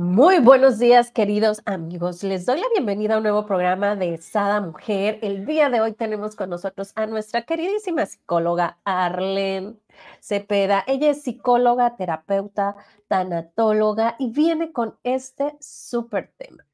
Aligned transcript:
Muy 0.00 0.38
buenos 0.38 0.78
días, 0.78 1.10
queridos 1.10 1.60
amigos. 1.64 2.22
Les 2.22 2.46
doy 2.46 2.60
la 2.60 2.68
bienvenida 2.72 3.14
a 3.14 3.16
un 3.16 3.24
nuevo 3.24 3.46
programa 3.46 3.96
de 3.96 4.16
Sada 4.18 4.60
Mujer. 4.60 5.18
El 5.22 5.44
día 5.44 5.70
de 5.70 5.80
hoy 5.80 5.92
tenemos 5.92 6.36
con 6.36 6.50
nosotros 6.50 6.92
a 6.94 7.06
nuestra 7.06 7.42
queridísima 7.42 8.06
psicóloga 8.06 8.78
Arlene 8.84 9.74
Cepeda. 10.20 10.84
Ella 10.86 11.10
es 11.10 11.22
psicóloga, 11.22 11.96
terapeuta, 11.96 12.76
tanatóloga 13.08 14.14
y 14.20 14.30
viene 14.30 14.70
con 14.72 14.96
este 15.02 15.56
súper 15.58 16.32
tema. 16.36 16.64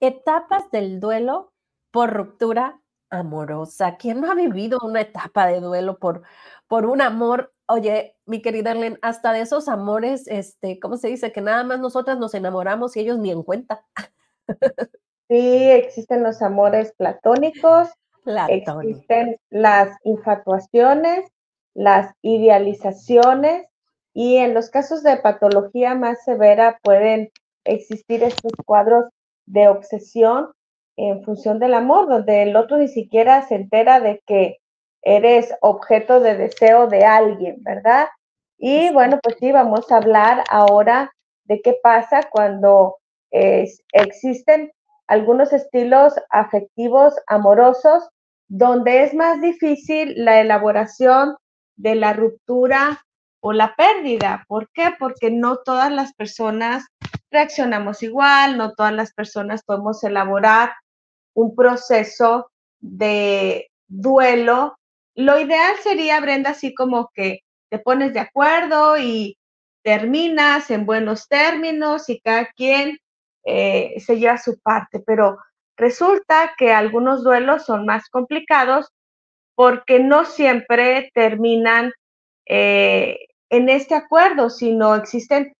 Etapas 0.00 0.70
del 0.70 1.00
duelo 1.00 1.54
por 1.90 2.12
ruptura 2.12 2.82
amorosa. 3.08 3.96
¿Quién 3.96 4.20
no 4.20 4.30
ha 4.30 4.34
vivido 4.34 4.78
una 4.82 5.00
etapa 5.00 5.46
de 5.46 5.60
duelo 5.60 5.98
por, 5.98 6.20
por 6.68 6.84
un 6.84 7.00
amor 7.00 7.53
Oye, 7.66 8.16
mi 8.26 8.42
querida 8.42 8.72
Arlene, 8.72 8.98
hasta 9.00 9.32
de 9.32 9.40
esos 9.40 9.68
amores, 9.68 10.28
este, 10.28 10.78
¿cómo 10.78 10.96
se 10.96 11.08
dice? 11.08 11.32
Que 11.32 11.40
nada 11.40 11.64
más 11.64 11.80
nosotras 11.80 12.18
nos 12.18 12.34
enamoramos 12.34 12.96
y 12.96 13.00
ellos 13.00 13.18
ni 13.18 13.30
en 13.30 13.42
cuenta. 13.42 13.84
Sí, 15.28 15.70
existen 15.70 16.22
los 16.22 16.42
amores 16.42 16.92
platónicos, 16.98 17.88
existen 18.50 19.38
las 19.48 19.96
infatuaciones, 20.04 21.30
las 21.72 22.12
idealizaciones 22.20 23.66
y 24.12 24.36
en 24.36 24.52
los 24.52 24.68
casos 24.68 25.02
de 25.02 25.16
patología 25.16 25.94
más 25.94 26.22
severa 26.24 26.78
pueden 26.82 27.30
existir 27.64 28.22
estos 28.22 28.52
cuadros 28.66 29.06
de 29.46 29.68
obsesión 29.68 30.52
en 30.96 31.24
función 31.24 31.58
del 31.58 31.72
amor, 31.72 32.06
donde 32.06 32.42
el 32.42 32.54
otro 32.54 32.76
ni 32.76 32.88
siquiera 32.88 33.48
se 33.48 33.54
entera 33.56 34.00
de 34.00 34.22
que 34.26 34.58
eres 35.04 35.54
objeto 35.60 36.20
de 36.20 36.36
deseo 36.36 36.86
de 36.86 37.04
alguien, 37.04 37.56
¿verdad? 37.62 38.08
Y 38.58 38.90
bueno, 38.92 39.18
pues 39.22 39.36
sí, 39.38 39.52
vamos 39.52 39.90
a 39.92 39.98
hablar 39.98 40.42
ahora 40.50 41.12
de 41.44 41.60
qué 41.62 41.76
pasa 41.82 42.28
cuando 42.30 42.96
existen 43.30 44.72
algunos 45.08 45.52
estilos 45.52 46.14
afectivos 46.30 47.14
amorosos 47.26 48.08
donde 48.48 49.02
es 49.02 49.12
más 49.12 49.40
difícil 49.40 50.14
la 50.16 50.40
elaboración 50.40 51.36
de 51.76 51.96
la 51.96 52.12
ruptura 52.12 53.04
o 53.40 53.52
la 53.52 53.74
pérdida. 53.74 54.44
¿Por 54.48 54.70
qué? 54.72 54.92
Porque 54.98 55.30
no 55.30 55.58
todas 55.58 55.90
las 55.90 56.14
personas 56.14 56.86
reaccionamos 57.30 58.02
igual, 58.02 58.56
no 58.56 58.72
todas 58.72 58.92
las 58.92 59.12
personas 59.12 59.64
podemos 59.64 60.02
elaborar 60.04 60.72
un 61.34 61.54
proceso 61.54 62.50
de 62.80 63.68
duelo 63.88 64.76
lo 65.14 65.38
ideal 65.38 65.76
sería, 65.82 66.20
Brenda, 66.20 66.50
así 66.50 66.74
como 66.74 67.10
que 67.14 67.40
te 67.70 67.78
pones 67.78 68.12
de 68.12 68.20
acuerdo 68.20 68.98
y 68.98 69.36
terminas 69.82 70.70
en 70.70 70.86
buenos 70.86 71.28
términos 71.28 72.08
y 72.08 72.20
cada 72.20 72.46
quien 72.56 72.98
eh, 73.44 73.94
se 73.98 74.18
lleva 74.18 74.38
su 74.38 74.58
parte, 74.60 75.00
pero 75.00 75.38
resulta 75.76 76.54
que 76.56 76.72
algunos 76.72 77.22
duelos 77.22 77.64
son 77.64 77.84
más 77.84 78.08
complicados 78.08 78.88
porque 79.54 80.00
no 80.00 80.24
siempre 80.24 81.10
terminan 81.14 81.92
eh, 82.46 83.18
en 83.50 83.68
este 83.68 83.94
acuerdo, 83.94 84.50
sino 84.50 84.94
existen 84.94 85.52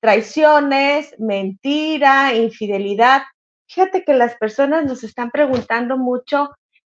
traiciones, 0.00 1.14
mentira, 1.18 2.34
infidelidad. 2.34 3.22
Fíjate 3.68 4.04
que 4.04 4.14
las 4.14 4.36
personas 4.36 4.84
nos 4.84 5.04
están 5.04 5.30
preguntando 5.30 5.96
mucho 5.96 6.50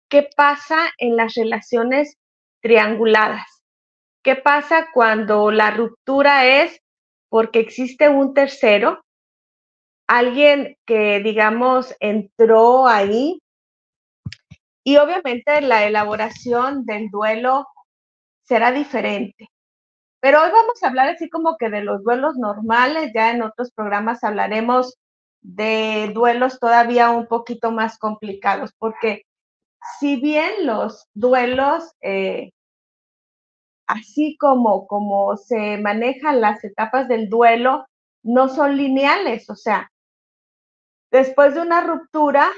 ¿Qué 0.09 0.29
pasa 0.37 0.91
en 0.97 1.17
las 1.17 1.35
relaciones 1.35 2.17
trianguladas? 2.63 3.47
¿Qué 4.23 4.37
pasa 4.37 4.89
cuando 4.93 5.51
la 5.51 5.71
ruptura 5.71 6.47
es 6.47 6.81
porque 7.29 7.61
existe 7.61 8.09
un 8.09 8.33
tercero? 8.33 9.05
Alguien 10.07 10.77
que, 10.87 11.21
digamos, 11.21 11.95
entró 12.01 12.89
ahí. 12.89 13.41
Y 14.83 14.97
obviamente 14.97 15.61
la 15.61 15.85
elaboración 15.85 16.87
del 16.87 17.11
duelo 17.11 17.67
será 18.45 18.73
diferente. 18.73 19.49
Pero 20.21 20.43
hoy 20.43 20.51
vamos 20.51 20.83
a 20.83 20.89
hablar 20.89 21.11
así 21.11 21.29
como 21.29 21.57
que 21.59 21.69
de 21.69 21.83
los 21.83 22.03
duelos 22.03 22.37
normales, 22.37 23.13
ya 23.15 23.31
en 23.31 23.43
otros 23.43 23.71
programas 23.73 24.25
hablaremos 24.25 24.97
de 25.43 26.11
duelos 26.15 26.59
todavía 26.59 27.11
un 27.11 27.27
poquito 27.27 27.71
más 27.71 27.99
complicados, 27.99 28.73
porque 28.79 29.27
si 29.99 30.17
bien 30.17 30.67
los 30.67 31.09
duelos, 31.15 31.95
eh, 32.01 32.51
así 33.87 34.37
como, 34.39 34.87
como 34.87 35.37
se 35.37 35.79
manejan 35.79 36.41
las 36.41 36.63
etapas 36.65 37.09
del 37.09 37.29
duelo, 37.29 37.87
no 38.23 38.49
son 38.49 38.77
lineales, 38.77 39.49
o 39.49 39.55
sea, 39.55 39.91
después 41.11 41.55
de 41.55 41.63
una 41.63 41.81
ruptura 41.81 42.51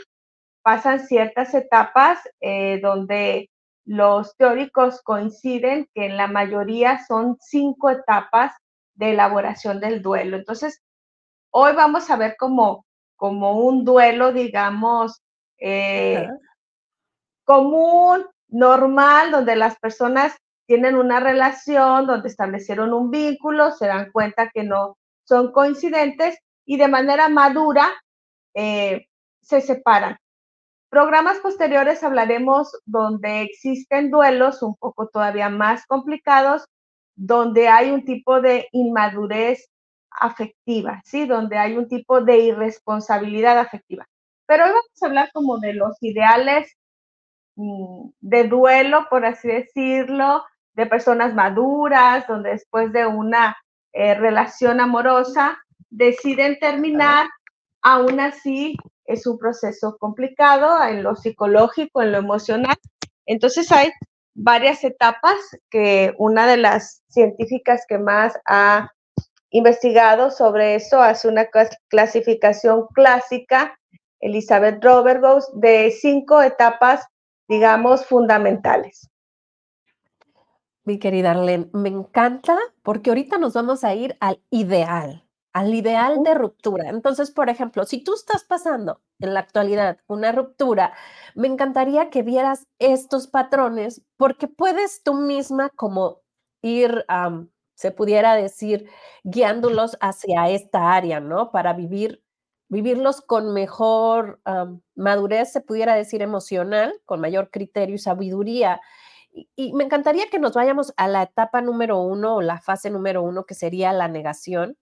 pasan 0.63 1.01
ciertas 1.01 1.55
etapas 1.55 2.19
eh, 2.41 2.81
donde 2.83 3.51
los 3.85 4.37
teóricos 4.37 5.01
coinciden 5.03 5.89
que 5.95 6.07
en 6.07 6.17
la 6.17 6.27
mayoría 6.27 7.05
son 7.07 7.37
cinco 7.41 7.91
etapas 7.91 8.53
de 8.95 9.13
elaboración 9.13 9.81
del 9.81 10.03
duelo. 10.03 10.37
Entonces, 10.37 10.81
hoy 11.51 11.75
vamos 11.75 12.11
a 12.11 12.17
ver 12.17 12.37
como, 12.39 12.85
como 13.17 13.59
un 13.61 13.85
duelo, 13.85 14.33
digamos, 14.33 15.23
eh, 15.59 16.29
común, 17.51 18.27
normal, 18.47 19.33
donde 19.33 19.57
las 19.57 19.77
personas 19.81 20.37
tienen 20.69 20.95
una 20.95 21.19
relación, 21.19 22.07
donde 22.07 22.29
establecieron 22.29 22.93
un 22.93 23.11
vínculo, 23.11 23.73
se 23.73 23.89
dan 23.89 24.13
cuenta 24.13 24.51
que 24.55 24.63
no 24.63 24.97
son 25.25 25.51
coincidentes 25.51 26.39
y 26.65 26.77
de 26.77 26.87
manera 26.87 27.29
madura 27.29 27.91
eh, 28.55 29.07
se 29.43 29.61
separan. 29.63 30.17
Programas 30.91 31.39
posteriores 31.39 32.05
hablaremos 32.05 32.71
donde 32.85 33.43
existen 33.43 34.13
duelos 34.13 34.63
un 34.63 34.77
poco 34.77 35.09
todavía 35.09 35.49
más 35.49 35.85
complicados, 35.87 36.67
donde 37.17 37.67
hay 37.67 37.91
un 37.91 38.05
tipo 38.05 38.41
de 38.41 38.69
inmadurez 38.71 39.69
afectiva, 40.13 41.03
¿sí? 41.05 41.27
Donde 41.27 41.59
hay 41.59 41.77
un 41.77 41.89
tipo 41.89 42.21
de 42.21 42.39
irresponsabilidad 42.39 43.59
afectiva. 43.59 44.07
Pero 44.47 44.67
hoy 44.67 44.71
vamos 44.71 45.03
a 45.03 45.07
hablar 45.07 45.31
como 45.33 45.59
de 45.59 45.75
los 45.75 46.01
ideales 46.01 46.77
de 47.57 48.45
duelo, 48.45 49.07
por 49.11 49.25
así 49.25 49.49
decirlo, 49.49 50.45
de 50.75 50.87
personas 50.87 51.35
maduras, 51.35 52.27
donde 52.27 52.51
después 52.51 52.93
de 52.93 53.07
una 53.07 53.57
eh, 53.93 54.15
relación 54.15 54.81
amorosa 54.81 55.59
deciden 55.91 56.59
terminar, 56.59 57.27
aún 57.83 58.21
así 58.21 58.77
es 59.05 59.27
un 59.27 59.39
proceso 59.39 59.97
complicado 59.99 60.83
en 60.85 61.03
lo 61.03 61.17
psicológico, 61.17 62.03
en 62.03 62.13
lo 62.13 62.19
emocional. 62.19 62.77
Entonces 63.27 63.71
hay 63.73 63.91
varias 64.35 64.85
etapas 64.85 65.35
que 65.71 66.15
una 66.19 66.47
de 66.47 66.57
las 66.57 67.03
científicas 67.09 67.85
que 67.89 67.99
más 67.99 68.39
ha 68.47 68.91
investigado 69.51 70.31
sobre 70.31 70.77
eso 70.77 71.03
hace 71.03 71.29
una 71.29 71.49
clasificación 71.89 72.87
clásica, 72.95 73.77
Elizabeth 74.21 74.83
Robergos, 74.83 75.51
de 75.55 75.91
cinco 75.91 76.41
etapas 76.41 77.05
digamos, 77.51 78.07
fundamentales. 78.07 79.11
Mi 80.85 81.01
querida 81.01 81.33
Arlene, 81.33 81.69
me 81.73 81.89
encanta 81.89 82.57
porque 82.85 83.11
ahorita 83.11 83.39
nos 83.39 83.55
vamos 83.55 83.83
a 83.83 83.93
ir 83.93 84.17
al 84.21 84.41
ideal, 84.51 85.27
al 85.53 85.75
ideal 85.75 86.23
de 86.23 86.35
ruptura. 86.35 86.89
Entonces, 86.89 87.33
por 87.33 87.51
ejemplo, 87.51 87.85
si 87.85 88.05
tú 88.05 88.15
estás 88.15 88.45
pasando 88.45 89.03
en 89.19 89.35
la 89.35 89.41
actualidad 89.41 89.99
una 90.07 90.31
ruptura, 90.31 90.95
me 91.35 91.49
encantaría 91.49 92.09
que 92.09 92.23
vieras 92.23 92.69
estos 92.79 93.27
patrones 93.27 94.01
porque 94.17 94.47
puedes 94.47 95.03
tú 95.03 95.15
misma 95.15 95.71
como 95.71 96.21
ir, 96.63 97.05
se 97.75 97.91
pudiera 97.91 98.37
decir, 98.37 98.89
guiándolos 99.25 99.99
hacia 100.01 100.49
esta 100.51 100.93
área, 100.93 101.19
¿no? 101.19 101.51
Para 101.51 101.73
vivir 101.73 102.23
vivirlos 102.71 103.21
con 103.21 103.53
mejor 103.53 104.41
madurez, 104.95 105.53
se 105.53 105.61
pudiera 105.61 105.95
decir 105.95 106.23
emocional, 106.23 106.95
con 107.05 107.21
mayor 107.21 107.51
criterio 107.51 107.97
y 107.97 107.99
sabiduría. 107.99 108.81
Y, 109.57 109.73
me 109.75 109.85
encantaría 109.85 110.29
que 110.31 110.39
nos 110.39 110.55
vayamos 110.55 110.95
a 110.97 111.07
la 111.09 111.25
etapa 111.25 111.61
número 111.61 111.99
uno 111.99 112.37
o 112.37 112.43
la 112.43 112.61
fase 112.61 112.91
número 112.91 113.23
uno, 113.23 113.45
que 113.45 113.55
sería 113.55 113.93
la 113.93 114.09
negación. 114.09 114.79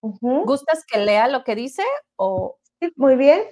¿Gustas 0.00 0.84
que 0.86 0.98
lea 0.98 1.28
lo 1.28 1.44
que 1.44 1.54
dice? 1.54 1.82
O... 2.16 2.58
muy 2.96 3.16
bien. 3.16 3.42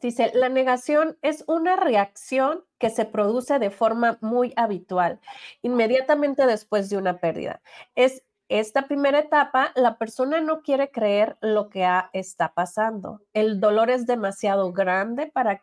Dice, 0.00 0.30
la 0.34 0.48
negación 0.48 1.18
es 1.20 1.44
una 1.48 1.76
reacción 1.76 2.64
que 2.78 2.90
se 2.90 3.06
produce 3.06 3.58
de 3.58 3.70
forma 3.70 4.18
muy 4.20 4.52
habitual, 4.56 5.20
inmediatamente 5.62 6.46
después 6.46 6.88
de 6.90 6.96
una 6.96 7.18
pérdida. 7.18 7.60
Es 7.96 8.22
esta 8.50 8.88
primera 8.88 9.20
etapa, 9.20 9.70
la 9.76 9.96
persona 9.96 10.40
no 10.40 10.62
quiere 10.62 10.90
creer 10.90 11.38
lo 11.40 11.70
que 11.70 11.88
está 12.12 12.52
pasando. 12.52 13.22
El 13.32 13.60
dolor 13.60 13.90
es 13.90 14.06
demasiado 14.06 14.72
grande 14.72 15.28
para 15.28 15.62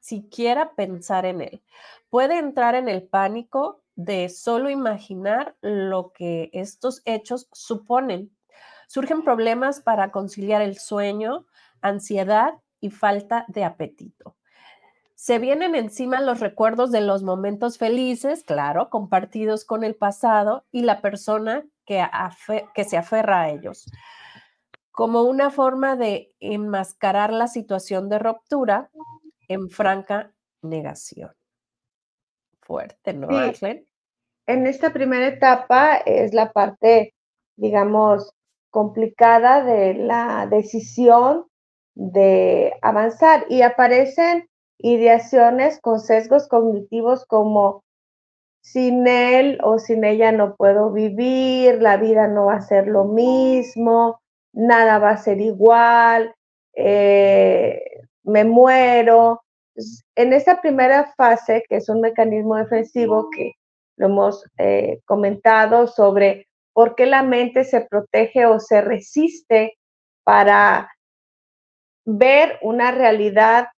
siquiera 0.00 0.74
pensar 0.74 1.24
en 1.24 1.40
él. 1.40 1.62
Puede 2.10 2.38
entrar 2.38 2.74
en 2.74 2.90
el 2.90 3.04
pánico 3.04 3.82
de 3.96 4.28
solo 4.28 4.68
imaginar 4.68 5.56
lo 5.62 6.12
que 6.12 6.50
estos 6.52 7.00
hechos 7.06 7.48
suponen. 7.52 8.30
Surgen 8.86 9.24
problemas 9.24 9.80
para 9.80 10.10
conciliar 10.10 10.60
el 10.60 10.76
sueño, 10.76 11.46
ansiedad 11.80 12.52
y 12.82 12.90
falta 12.90 13.46
de 13.48 13.64
apetito. 13.64 14.36
Se 15.14 15.38
vienen 15.38 15.74
encima 15.74 16.20
los 16.20 16.40
recuerdos 16.40 16.90
de 16.90 17.00
los 17.00 17.22
momentos 17.22 17.78
felices, 17.78 18.44
claro, 18.44 18.90
compartidos 18.90 19.64
con 19.64 19.84
el 19.84 19.94
pasado 19.94 20.64
y 20.70 20.82
la 20.82 21.00
persona 21.00 21.64
que, 21.90 22.06
que 22.72 22.84
se 22.84 22.96
aferra 22.96 23.42
a 23.42 23.50
ellos 23.50 23.90
como 24.92 25.22
una 25.22 25.50
forma 25.50 25.96
de 25.96 26.32
enmascarar 26.38 27.32
la 27.32 27.48
situación 27.48 28.08
de 28.08 28.18
ruptura 28.18 28.90
en 29.48 29.70
franca 29.70 30.32
negación. 30.62 31.32
Fuerte, 32.60 33.14
¿no, 33.14 33.28
En 34.46 34.66
esta 34.66 34.92
primera 34.92 35.26
etapa 35.26 35.96
es 35.96 36.32
la 36.32 36.52
parte, 36.52 37.14
digamos, 37.56 38.34
complicada 38.70 39.64
de 39.64 39.94
la 39.94 40.46
decisión 40.48 41.46
de 41.94 42.74
avanzar 42.82 43.46
y 43.48 43.62
aparecen 43.62 44.48
ideaciones 44.78 45.80
con 45.80 45.98
sesgos 45.98 46.46
cognitivos 46.46 47.24
como 47.26 47.82
sin 48.60 49.06
él 49.06 49.58
o 49.62 49.78
sin 49.78 50.04
ella 50.04 50.32
no 50.32 50.56
puedo 50.56 50.92
vivir, 50.92 51.80
la 51.80 51.96
vida 51.96 52.28
no 52.28 52.46
va 52.46 52.56
a 52.56 52.60
ser 52.60 52.86
lo 52.86 53.04
mismo, 53.04 54.20
nada 54.52 54.98
va 54.98 55.10
a 55.10 55.16
ser 55.16 55.40
igual, 55.40 56.34
eh, 56.74 57.82
me 58.24 58.44
muero. 58.44 59.42
En 60.14 60.32
esta 60.32 60.60
primera 60.60 61.12
fase, 61.16 61.64
que 61.68 61.76
es 61.76 61.88
un 61.88 62.00
mecanismo 62.00 62.56
defensivo 62.56 63.28
que 63.30 63.52
lo 63.96 64.06
hemos 64.06 64.44
eh, 64.58 65.00
comentado 65.04 65.86
sobre 65.86 66.48
por 66.72 66.94
qué 66.94 67.06
la 67.06 67.22
mente 67.22 67.64
se 67.64 67.82
protege 67.82 68.46
o 68.46 68.60
se 68.60 68.80
resiste 68.80 69.78
para 70.24 70.90
ver 72.04 72.58
una 72.62 72.90
realidad 72.92 73.68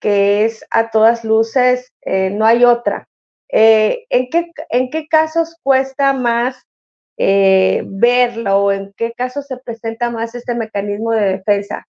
que 0.00 0.44
es 0.44 0.64
a 0.70 0.90
todas 0.90 1.24
luces, 1.24 1.92
eh, 2.02 2.30
no 2.30 2.44
hay 2.44 2.64
otra. 2.64 3.08
¿En, 3.56 4.28
qué, 4.30 4.50
¿En 4.70 4.90
qué 4.90 5.06
casos 5.08 5.56
cuesta 5.62 6.12
más 6.12 6.66
eh, 7.16 7.82
verlo 7.86 8.56
o 8.56 8.72
en 8.72 8.92
qué 8.96 9.12
caso 9.12 9.40
se 9.42 9.56
presenta 9.58 10.10
más 10.10 10.34
este 10.34 10.54
mecanismo 10.54 11.12
de 11.12 11.38
defensa. 11.38 11.86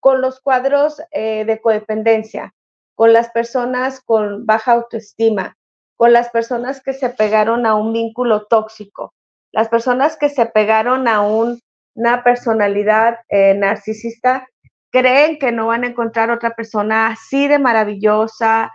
Con 0.00 0.22
los 0.22 0.40
cuadros 0.40 1.02
eh, 1.10 1.44
de 1.44 1.60
codependencia, 1.60 2.54
con 2.94 3.12
las 3.12 3.30
personas 3.30 4.00
con 4.00 4.46
baja 4.46 4.72
autoestima, 4.72 5.56
con 5.96 6.14
las 6.14 6.30
personas 6.30 6.82
que 6.82 6.94
se 6.94 7.10
pegaron 7.10 7.66
a 7.66 7.74
un 7.74 7.92
vínculo 7.92 8.46
tóxico, 8.46 9.12
las 9.52 9.68
personas 9.68 10.16
que 10.16 10.30
se 10.30 10.46
pegaron 10.46 11.06
a 11.06 11.20
una 11.20 12.24
personalidad 12.24 13.18
eh, 13.28 13.54
narcisista, 13.54 14.48
creen 14.90 15.38
que 15.38 15.52
no 15.52 15.66
van 15.66 15.84
a 15.84 15.88
encontrar 15.88 16.30
otra 16.30 16.54
persona 16.54 17.08
así 17.08 17.46
de 17.46 17.58
maravillosa, 17.58 18.72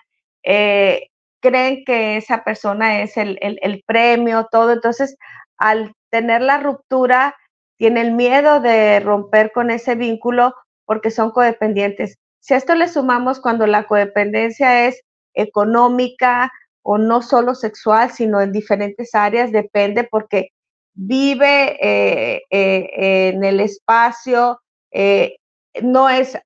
creen 1.45 1.83
que 1.85 2.17
esa 2.17 2.43
persona 2.43 3.01
es 3.01 3.17
el, 3.17 3.37
el 3.41 3.83
premio, 3.85 4.47
todo. 4.51 4.73
Entonces, 4.73 5.15
al 5.57 5.93
tener 6.09 6.41
la 6.41 6.57
ruptura, 6.59 7.35
tiene 7.77 8.01
el 8.01 8.11
miedo 8.11 8.59
de 8.59 8.99
romper 8.99 9.51
con 9.51 9.69
ese 9.69 9.95
vínculo 9.95 10.53
porque 10.85 11.11
son 11.11 11.31
codependientes. 11.31 12.17
Si 12.39 12.53
a 12.53 12.57
esto 12.57 12.75
le 12.75 12.87
sumamos 12.87 13.39
cuando 13.39 13.67
la 13.67 13.85
codependencia 13.85 14.87
es 14.87 15.01
económica 15.33 16.51
o 16.83 16.97
no 16.97 17.21
solo 17.21 17.55
sexual, 17.55 18.11
sino 18.11 18.41
en 18.41 18.51
diferentes 18.51 19.13
áreas, 19.13 19.51
depende 19.51 20.03
porque 20.03 20.49
vive 20.93 21.77
eh, 21.81 22.41
eh, 22.49 23.29
en 23.29 23.43
el 23.43 23.59
espacio, 23.59 24.61
eh, 24.91 25.37
no 25.81 26.09
es 26.09 26.37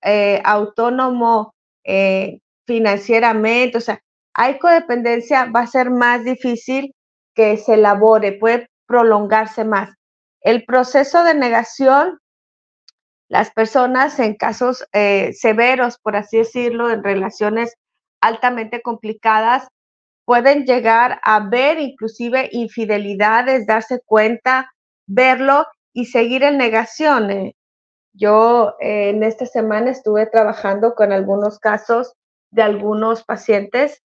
autónomo 0.44 1.54
financieramente, 2.66 3.78
o 3.78 3.82
sea, 3.82 4.02
hay 4.40 4.58
codependencia, 4.58 5.52
va 5.54 5.62
a 5.64 5.68
ser 5.68 5.90
más 5.90 6.24
difícil 6.24 6.96
que 7.36 7.58
se 7.58 7.74
elabore, 7.74 8.32
puede 8.40 8.70
prolongarse 8.88 9.66
más. 9.66 9.94
El 10.40 10.64
proceso 10.64 11.26
de 11.26 11.34
negación, 11.34 12.18
las 13.28 13.52
personas 13.52 14.18
en 14.18 14.36
casos 14.36 14.86
eh, 14.94 15.34
severos, 15.34 15.98
por 16.02 16.16
así 16.16 16.38
decirlo, 16.38 16.90
en 16.90 17.04
relaciones 17.04 17.74
altamente 18.22 18.82
complicadas, 18.82 19.68
pueden 20.24 20.66
llegar 20.66 21.20
a 21.24 21.42
ver 21.42 21.78
inclusive 21.78 22.48
infidelidades, 22.54 23.68
darse 23.68 24.00
cuenta, 24.06 24.72
verlo 25.06 25.66
y 25.92 26.06
seguir 26.06 26.44
en 26.44 26.58
negación. 26.58 27.30
Eh. 27.30 27.56
Yo 28.14 28.76
eh, 28.80 29.10
en 29.10 29.22
esta 29.22 29.46
semana 29.46 29.92
estuve 29.92 30.28
trabajando 30.28 30.96
con 30.96 31.12
algunos 31.12 31.60
casos 31.60 32.14
de 32.52 32.62
algunos 32.62 33.26
pacientes, 33.26 34.02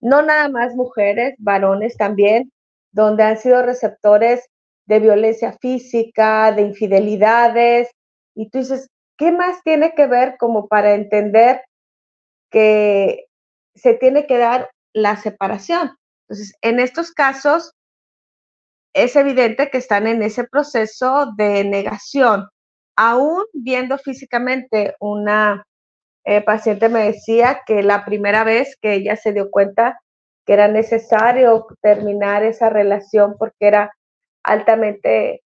no 0.00 0.22
nada 0.22 0.48
más 0.48 0.74
mujeres, 0.74 1.34
varones 1.38 1.96
también, 1.96 2.52
donde 2.92 3.22
han 3.24 3.38
sido 3.38 3.62
receptores 3.62 4.48
de 4.86 5.00
violencia 5.00 5.52
física, 5.60 6.52
de 6.52 6.62
infidelidades, 6.62 7.90
y 8.34 8.48
tú 8.50 8.58
dices, 8.58 8.88
¿qué 9.16 9.32
más 9.32 9.62
tiene 9.64 9.94
que 9.94 10.06
ver 10.06 10.36
como 10.38 10.68
para 10.68 10.94
entender 10.94 11.60
que 12.50 13.26
se 13.74 13.94
tiene 13.94 14.26
que 14.26 14.38
dar 14.38 14.70
la 14.92 15.16
separación? 15.16 15.96
Entonces, 16.28 16.54
en 16.62 16.80
estos 16.80 17.12
casos, 17.12 17.72
es 18.94 19.16
evidente 19.16 19.70
que 19.70 19.78
están 19.78 20.06
en 20.06 20.22
ese 20.22 20.44
proceso 20.44 21.32
de 21.36 21.64
negación. 21.64 22.48
Aún 22.96 23.44
viendo 23.52 23.98
físicamente 23.98 24.94
una 25.00 25.64
eh, 26.28 26.42
paciente 26.42 26.90
me 26.90 27.04
decía 27.04 27.62
que 27.64 27.82
la 27.82 28.04
primera 28.04 28.44
vez 28.44 28.76
que 28.82 28.92
ella 28.92 29.16
se 29.16 29.32
dio 29.32 29.50
cuenta 29.50 29.98
que 30.44 30.52
era 30.52 30.68
necesario 30.68 31.66
terminar 31.80 32.44
esa 32.44 32.68
relación 32.68 33.36
porque 33.38 33.66
era 33.66 33.94
altamente 34.42 35.42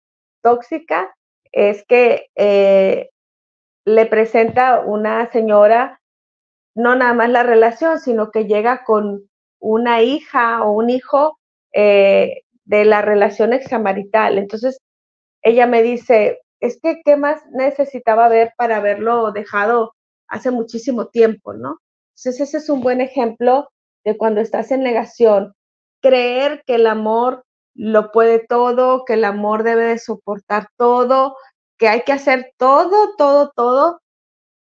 tóxica, 0.43 1.15
es 1.51 1.83
que 1.87 2.27
eh, 2.35 3.09
le 3.85 4.05
presenta 4.05 4.81
una 4.81 5.31
señora 5.31 5.99
no 6.75 6.93
nada 6.95 7.15
más 7.15 7.31
la 7.31 7.41
relación, 7.41 7.99
sino 7.99 8.29
que 8.29 8.45
llega 8.45 8.83
con 8.83 9.27
una 9.59 10.03
hija 10.03 10.63
o 10.63 10.73
un 10.73 10.91
hijo 10.91 11.39
eh, 11.73 12.43
de 12.65 12.85
la 12.85 13.01
relación 13.01 13.51
extramarital. 13.51 14.37
Entonces, 14.37 14.77
ella 15.41 15.65
me 15.65 15.81
dice, 15.81 16.39
es 16.59 16.79
que, 16.79 17.01
¿qué 17.03 17.15
más 17.15 17.41
necesitaba 17.49 18.29
ver 18.29 18.53
para 18.57 18.77
haberlo 18.77 19.31
dejado 19.31 19.95
hace 20.27 20.51
muchísimo 20.51 21.07
tiempo, 21.07 21.53
no? 21.53 21.79
Entonces, 22.15 22.41
ese 22.41 22.57
es 22.57 22.69
un 22.69 22.81
buen 22.81 23.01
ejemplo 23.01 23.69
de 24.03 24.17
cuando 24.17 24.41
estás 24.41 24.71
en 24.71 24.81
negación, 24.81 25.53
creer 26.01 26.63
que 26.65 26.75
el 26.75 26.87
amor 26.87 27.43
lo 27.75 28.11
puede 28.11 28.39
todo, 28.39 29.05
que 29.05 29.13
el 29.13 29.23
amor 29.23 29.63
debe 29.63 29.85
de 29.85 29.99
soportar 29.99 30.69
todo, 30.77 31.35
que 31.77 31.87
hay 31.87 32.01
que 32.01 32.13
hacer 32.13 32.53
todo, 32.57 33.15
todo, 33.17 33.51
todo 33.55 34.01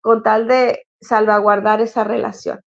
con 0.03 0.23
tal 0.23 0.47
de 0.49 0.87
salvaguardar 1.01 1.81
esa 1.81 2.05
relación. 2.05 2.61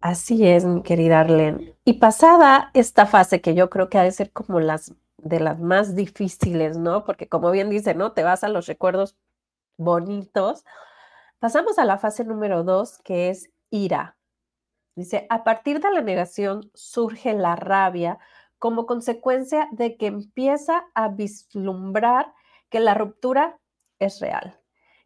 Así 0.00 0.46
es, 0.46 0.64
mi 0.64 0.82
querida 0.82 1.20
Arlene. 1.20 1.76
Y 1.84 1.94
pasada 1.94 2.70
esta 2.72 3.06
fase 3.06 3.40
que 3.40 3.54
yo 3.54 3.68
creo 3.68 3.88
que 3.88 3.98
ha 3.98 4.04
de 4.04 4.12
ser 4.12 4.32
como 4.32 4.60
las 4.60 4.94
de 5.18 5.40
las 5.40 5.58
más 5.58 5.96
difíciles, 5.96 6.78
¿no? 6.78 7.04
Porque 7.04 7.28
como 7.28 7.50
bien 7.50 7.70
dice, 7.70 7.94
¿no? 7.94 8.12
Te 8.12 8.22
vas 8.22 8.44
a 8.44 8.48
los 8.48 8.66
recuerdos 8.66 9.16
bonitos. 9.78 10.64
Pasamos 11.38 11.78
a 11.78 11.86
la 11.86 11.96
fase 11.96 12.24
número 12.24 12.64
dos, 12.64 12.98
que 12.98 13.30
es 13.30 13.50
ira. 13.70 14.18
Dice, 14.94 15.26
a 15.30 15.44
partir 15.44 15.80
de 15.80 15.90
la 15.90 16.02
negación 16.02 16.70
surge 16.74 17.32
la 17.32 17.56
rabia 17.56 18.18
como 18.58 18.86
consecuencia 18.86 19.68
de 19.70 19.96
que 19.96 20.06
empieza 20.06 20.84
a 20.94 21.08
vislumbrar 21.08 22.34
que 22.68 22.80
la 22.80 22.94
ruptura 22.94 23.60
es 24.00 24.20
real, 24.20 24.60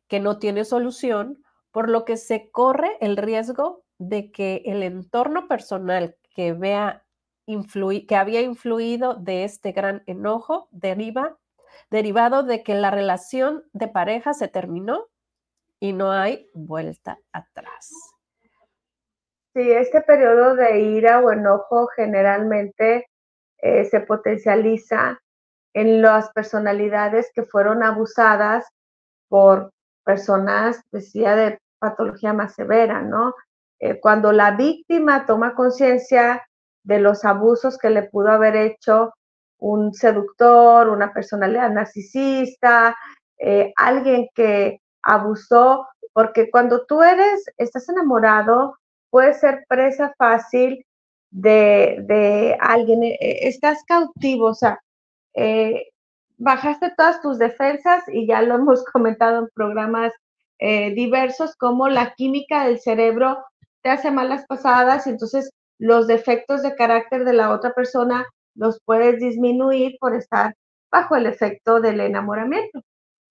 que 0.08 0.18
no 0.18 0.38
tiene 0.38 0.64
solución, 0.64 1.44
por 1.70 1.88
lo 1.88 2.04
que 2.04 2.16
se 2.16 2.50
corre 2.50 2.96
el 3.00 3.16
riesgo 3.16 3.84
de 3.98 4.32
que 4.32 4.62
el 4.64 4.82
entorno 4.82 5.46
personal 5.46 6.16
que 6.34 6.52
vea 6.54 7.04
que 7.46 8.16
había 8.16 8.40
influido 8.40 9.14
de 9.14 9.44
este 9.44 9.72
gran 9.72 10.02
enojo 10.06 10.68
deriva 10.70 11.38
derivado 11.90 12.42
de 12.42 12.62
que 12.62 12.74
la 12.74 12.90
relación 12.90 13.64
de 13.72 13.88
pareja 13.88 14.34
se 14.34 14.48
terminó 14.48 15.08
y 15.80 15.92
no 15.92 16.12
hay 16.12 16.48
vuelta 16.54 17.18
atrás. 17.32 17.90
Sí, 19.54 19.70
este 19.70 20.00
periodo 20.00 20.54
de 20.54 20.80
ira 20.80 21.20
o 21.20 21.30
enojo 21.30 21.88
generalmente 21.94 23.06
eh, 23.58 23.84
se 23.84 24.00
potencializa 24.00 25.20
en 25.74 26.02
las 26.02 26.30
personalidades 26.30 27.30
que 27.34 27.42
fueron 27.42 27.82
abusadas 27.82 28.66
por 29.28 29.72
personas, 30.04 30.82
decía, 30.90 31.36
de 31.36 31.58
patología 31.78 32.32
más 32.32 32.54
severa, 32.54 33.02
¿no? 33.02 33.34
Eh, 33.80 33.98
cuando 34.00 34.32
la 34.32 34.52
víctima 34.52 35.26
toma 35.26 35.54
conciencia 35.54 36.46
de 36.84 37.00
los 37.00 37.24
abusos 37.24 37.78
que 37.78 37.90
le 37.90 38.04
pudo 38.04 38.30
haber 38.30 38.56
hecho 38.56 39.12
un 39.62 39.94
seductor, 39.94 40.88
una 40.88 41.12
personalidad 41.12 41.70
narcisista, 41.70 42.96
eh, 43.38 43.72
alguien 43.76 44.28
que 44.34 44.80
abusó, 45.04 45.86
porque 46.12 46.50
cuando 46.50 46.84
tú 46.86 47.02
eres, 47.02 47.44
estás 47.58 47.88
enamorado, 47.88 48.76
puedes 49.10 49.38
ser 49.38 49.64
presa 49.68 50.12
fácil 50.18 50.84
de, 51.30 52.56
alguien, 52.60 53.04
eh, 53.04 53.18
estás 53.20 53.78
cautivo, 53.86 54.46
o 54.46 54.54
sea, 54.54 54.80
eh, 55.34 55.90
bajaste 56.38 56.92
todas 56.96 57.22
tus 57.22 57.38
defensas 57.38 58.02
y 58.08 58.26
ya 58.26 58.42
lo 58.42 58.54
hemos 58.56 58.84
comentado 58.86 59.38
en 59.40 59.48
programas 59.54 60.12
diversos, 60.94 61.56
como 61.56 61.88
la 61.88 62.14
química 62.14 62.66
del 62.66 62.78
cerebro 62.78 63.44
te 63.82 63.90
hace 63.90 64.12
malas 64.12 64.46
pasadas 64.46 65.08
entonces 65.08 65.50
los 65.78 66.06
defectos 66.06 66.62
de 66.62 66.76
carácter 66.76 67.24
de 67.24 67.32
la 67.32 67.50
otra 67.50 67.72
persona 67.72 68.24
los 68.54 68.80
puedes 68.84 69.18
disminuir 69.18 69.96
por 70.00 70.14
estar 70.14 70.54
bajo 70.90 71.16
el 71.16 71.26
efecto 71.26 71.80
del 71.80 72.00
enamoramiento. 72.00 72.82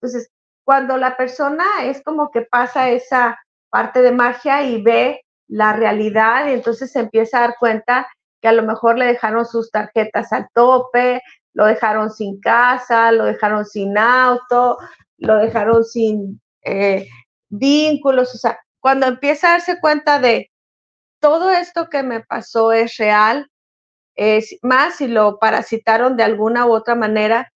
Entonces, 0.01 0.29
cuando 0.63 0.97
la 0.97 1.17
persona 1.17 1.65
es 1.83 2.03
como 2.03 2.31
que 2.31 2.41
pasa 2.41 2.89
esa 2.89 3.39
parte 3.69 4.01
de 4.01 4.11
magia 4.11 4.63
y 4.63 4.81
ve 4.81 5.21
la 5.47 5.73
realidad 5.73 6.47
y 6.47 6.51
entonces 6.53 6.91
se 6.91 6.99
empieza 6.99 7.37
a 7.37 7.41
dar 7.41 7.55
cuenta 7.59 8.07
que 8.41 8.47
a 8.47 8.53
lo 8.53 8.63
mejor 8.63 8.97
le 8.97 9.05
dejaron 9.05 9.45
sus 9.45 9.69
tarjetas 9.69 10.31
al 10.33 10.47
tope, 10.53 11.21
lo 11.53 11.65
dejaron 11.65 12.09
sin 12.09 12.39
casa, 12.39 13.11
lo 13.11 13.25
dejaron 13.25 13.65
sin 13.65 13.97
auto, 13.97 14.77
lo 15.17 15.37
dejaron 15.37 15.83
sin 15.83 16.41
eh, 16.63 17.07
vínculos, 17.49 18.33
o 18.33 18.37
sea, 18.37 18.59
cuando 18.79 19.05
empieza 19.05 19.49
a 19.49 19.51
darse 19.51 19.79
cuenta 19.79 20.19
de 20.19 20.49
todo 21.19 21.51
esto 21.51 21.89
que 21.89 22.01
me 22.01 22.21
pasó 22.21 22.71
es 22.71 22.97
real, 22.97 23.50
es 24.21 24.59
más 24.61 24.97
si 24.97 25.07
lo 25.07 25.39
parasitaron 25.39 26.15
de 26.15 26.21
alguna 26.21 26.67
u 26.67 26.73
otra 26.73 26.93
manera, 26.93 27.51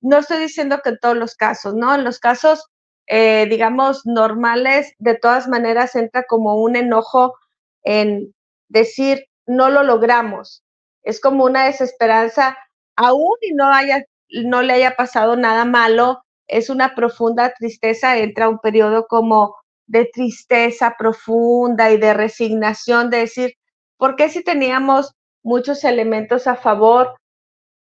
no 0.00 0.18
estoy 0.18 0.38
diciendo 0.38 0.78
que 0.82 0.90
en 0.90 0.98
todos 1.00 1.16
los 1.16 1.34
casos, 1.34 1.74
¿no? 1.74 1.92
En 1.92 2.04
los 2.04 2.20
casos, 2.20 2.66
eh, 3.08 3.46
digamos, 3.50 4.06
normales, 4.06 4.94
de 4.98 5.16
todas 5.16 5.48
maneras 5.48 5.96
entra 5.96 6.22
como 6.22 6.54
un 6.62 6.76
enojo 6.76 7.34
en 7.82 8.32
decir, 8.68 9.26
no 9.46 9.70
lo 9.70 9.82
logramos. 9.82 10.62
Es 11.02 11.20
como 11.20 11.44
una 11.44 11.64
desesperanza, 11.64 12.56
aún 12.94 13.34
y 13.40 13.54
no, 13.54 13.66
haya, 13.66 14.04
no 14.44 14.62
le 14.62 14.74
haya 14.74 14.94
pasado 14.94 15.34
nada 15.34 15.64
malo, 15.64 16.22
es 16.46 16.70
una 16.70 16.94
profunda 16.94 17.52
tristeza, 17.58 18.18
entra 18.18 18.48
un 18.48 18.60
periodo 18.60 19.08
como 19.08 19.56
de 19.88 20.04
tristeza 20.12 20.94
profunda 20.96 21.90
y 21.90 21.96
de 21.96 22.14
resignación, 22.14 23.10
de 23.10 23.18
decir, 23.18 23.54
¿por 23.96 24.14
qué 24.14 24.28
si 24.28 24.44
teníamos 24.44 25.12
muchos 25.48 25.82
elementos 25.82 26.46
a 26.46 26.56
favor, 26.56 27.16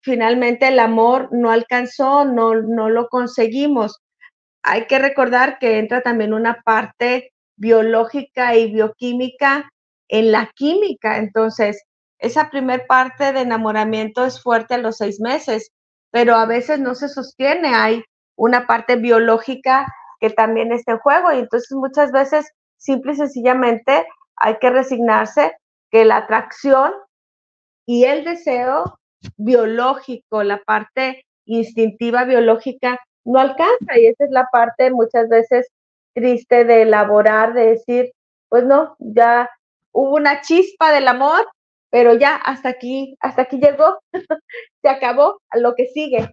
finalmente 0.03 0.69
el 0.69 0.81
amor 0.81 1.29
no 1.31 1.51
alcanzó, 1.51 2.25
no, 2.25 2.55
no 2.55 2.91
lo 2.91 3.09
conseguimos. 3.09 4.01
Hay 4.65 4.87
que 4.87 4.99
recordar 4.99 5.59
que 5.61 5.79
entra 5.79 6.03
también 6.03 6.35
una 6.35 6.63
parte 6.65 7.31
biológica 7.57 8.57
y 8.57 8.73
bioquímica 8.73 9.71
en 10.09 10.33
la 10.33 10.51
química. 10.57 11.19
Entonces, 11.19 11.81
esa 12.19 12.51
primer 12.51 12.87
parte 12.89 13.33
de 13.33 13.43
enamoramiento 13.43 14.25
es 14.25 14.43
fuerte 14.43 14.75
a 14.75 14.79
los 14.79 14.97
seis 14.97 15.21
meses, 15.21 15.71
pero 16.11 16.35
a 16.35 16.47
veces 16.47 16.81
no 16.81 16.97
se 16.97 17.09
sostiene. 17.09 17.69
Hay 17.69 18.03
una 18.37 18.67
parte 18.67 18.97
biológica 18.97 19.87
que 20.19 20.31
también 20.31 20.73
está 20.73 20.93
en 20.93 20.99
juego 20.99 21.33
y 21.33 21.39
entonces 21.39 21.71
muchas 21.73 22.11
veces 22.11 22.51
simple 22.79 23.13
y 23.13 23.17
sencillamente 23.17 24.07
hay 24.37 24.59
que 24.59 24.71
resignarse 24.71 25.53
que 25.91 26.05
la 26.05 26.17
atracción 26.17 26.93
y 27.87 28.05
el 28.05 28.25
deseo 28.25 28.99
biológico, 29.37 30.43
la 30.43 30.59
parte 30.59 31.25
instintiva 31.47 32.25
biológica, 32.25 32.99
no 33.25 33.39
alcanza. 33.39 33.99
Y 33.99 34.07
esa 34.07 34.25
es 34.25 34.31
la 34.31 34.49
parte 34.51 34.91
muchas 34.91 35.29
veces 35.29 35.69
triste 36.15 36.65
de 36.65 36.83
elaborar, 36.83 37.55
de 37.55 37.67
decir, 37.71 38.13
pues 38.49 38.65
no, 38.65 38.97
ya 38.99 39.49
hubo 39.93 40.15
una 40.17 40.41
chispa 40.41 40.93
del 40.93 41.09
amor, 41.09 41.49
pero 41.91 42.15
ya 42.15 42.37
hasta 42.37 42.69
aquí, 42.69 43.17
hasta 43.21 43.43
aquí 43.43 43.59
llegó, 43.59 43.99
se 44.83 44.89
acabó, 44.89 45.41
a 45.51 45.59
lo 45.59 45.75
que 45.75 45.87
sigue. 45.87 46.31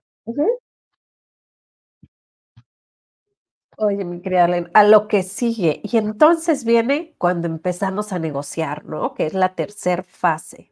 Oye, 3.77 4.05
mi 4.05 4.21
querida 4.21 4.47
a 4.73 4.83
lo 4.83 5.07
que 5.07 5.23
sigue. 5.23 5.81
Y 5.83 5.97
entonces 5.97 6.65
viene 6.65 7.15
cuando 7.17 7.47
empezamos 7.47 8.13
a 8.13 8.19
negociar, 8.19 8.85
¿no? 8.85 9.15
Que 9.15 9.25
es 9.25 9.33
la 9.33 9.55
tercera 9.55 10.03
fase. 10.03 10.70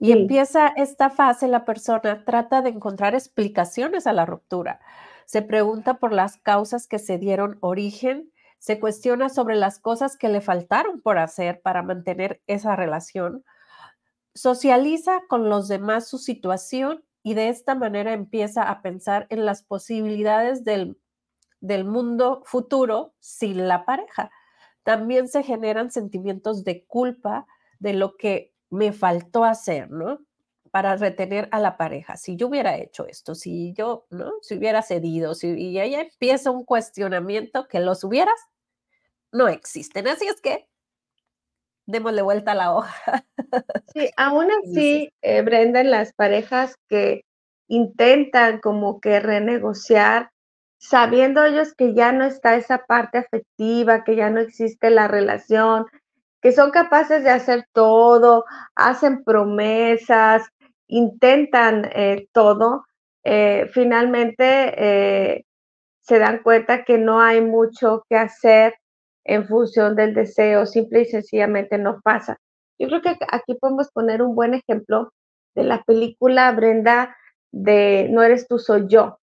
Y 0.00 0.12
empieza 0.12 0.68
esta 0.68 1.10
fase, 1.10 1.48
la 1.48 1.64
persona 1.64 2.24
trata 2.24 2.62
de 2.62 2.70
encontrar 2.70 3.14
explicaciones 3.14 4.06
a 4.06 4.12
la 4.12 4.26
ruptura. 4.26 4.80
Se 5.26 5.42
pregunta 5.42 5.94
por 5.94 6.12
las 6.12 6.36
causas 6.36 6.86
que 6.86 6.98
se 6.98 7.18
dieron 7.18 7.58
origen, 7.60 8.32
se 8.58 8.80
cuestiona 8.80 9.28
sobre 9.28 9.56
las 9.56 9.78
cosas 9.78 10.16
que 10.16 10.28
le 10.28 10.40
faltaron 10.40 11.00
por 11.00 11.18
hacer 11.18 11.60
para 11.60 11.82
mantener 11.82 12.42
esa 12.46 12.76
relación, 12.76 13.44
socializa 14.34 15.22
con 15.28 15.48
los 15.48 15.68
demás 15.68 16.08
su 16.08 16.18
situación 16.18 17.04
y 17.22 17.34
de 17.34 17.48
esta 17.48 17.74
manera 17.74 18.12
empieza 18.12 18.68
a 18.68 18.82
pensar 18.82 19.26
en 19.30 19.44
las 19.46 19.62
posibilidades 19.62 20.64
del, 20.64 20.98
del 21.60 21.84
mundo 21.84 22.42
futuro 22.44 23.14
sin 23.20 23.68
la 23.68 23.84
pareja. 23.84 24.30
También 24.82 25.28
se 25.28 25.42
generan 25.42 25.90
sentimientos 25.90 26.64
de 26.64 26.84
culpa 26.84 27.46
de 27.78 27.94
lo 27.94 28.16
que 28.16 28.53
me 28.74 28.92
faltó 28.92 29.44
hacer, 29.44 29.90
¿no? 29.90 30.20
Para 30.70 30.96
retener 30.96 31.48
a 31.52 31.60
la 31.60 31.76
pareja. 31.76 32.16
Si 32.16 32.36
yo 32.36 32.48
hubiera 32.48 32.76
hecho 32.76 33.06
esto, 33.06 33.34
si 33.34 33.72
yo, 33.74 34.06
¿no? 34.10 34.32
Si 34.42 34.56
hubiera 34.56 34.82
cedido, 34.82 35.34
si, 35.34 35.48
y 35.54 35.78
ahí 35.78 35.94
empieza 35.94 36.50
un 36.50 36.64
cuestionamiento 36.64 37.68
que 37.68 37.80
los 37.80 38.04
hubieras 38.04 38.38
no 39.32 39.48
existen. 39.48 40.08
Así 40.08 40.26
es 40.26 40.40
que 40.40 40.68
démosle 41.86 42.22
vuelta 42.22 42.52
a 42.52 42.56
la 42.56 42.74
hoja. 42.74 43.24
Sí, 43.92 44.10
aún 44.16 44.48
así, 44.64 45.12
eh, 45.22 45.42
Brenda, 45.42 45.80
en 45.80 45.90
las 45.90 46.12
parejas 46.12 46.76
que 46.88 47.24
intentan 47.68 48.60
como 48.60 49.00
que 49.00 49.20
renegociar, 49.20 50.30
sabiendo 50.78 51.44
ellos 51.44 51.74
que 51.74 51.94
ya 51.94 52.12
no 52.12 52.24
está 52.24 52.56
esa 52.56 52.84
parte 52.86 53.18
afectiva, 53.18 54.04
que 54.04 54.16
ya 54.16 54.30
no 54.30 54.40
existe 54.40 54.90
la 54.90 55.08
relación, 55.08 55.86
que 56.44 56.52
son 56.52 56.72
capaces 56.72 57.24
de 57.24 57.30
hacer 57.30 57.64
todo, 57.72 58.44
hacen 58.74 59.24
promesas, 59.24 60.46
intentan 60.86 61.90
eh, 61.94 62.28
todo, 62.32 62.84
eh, 63.24 63.70
finalmente 63.72 64.74
eh, 64.76 65.44
se 66.02 66.18
dan 66.18 66.42
cuenta 66.42 66.84
que 66.84 66.98
no 66.98 67.22
hay 67.22 67.40
mucho 67.40 68.04
que 68.10 68.16
hacer 68.16 68.74
en 69.24 69.48
función 69.48 69.96
del 69.96 70.12
deseo, 70.12 70.66
simple 70.66 71.00
y 71.00 71.04
sencillamente 71.06 71.78
no 71.78 72.02
pasa. 72.02 72.36
Yo 72.78 72.88
creo 72.88 73.00
que 73.00 73.16
aquí 73.30 73.54
podemos 73.54 73.90
poner 73.90 74.20
un 74.20 74.34
buen 74.34 74.52
ejemplo 74.52 75.14
de 75.54 75.64
la 75.64 75.82
película 75.84 76.52
Brenda 76.52 77.16
de 77.52 78.08
No 78.10 78.22
eres 78.22 78.46
tú, 78.46 78.58
soy 78.58 78.84
yo. 78.86 79.18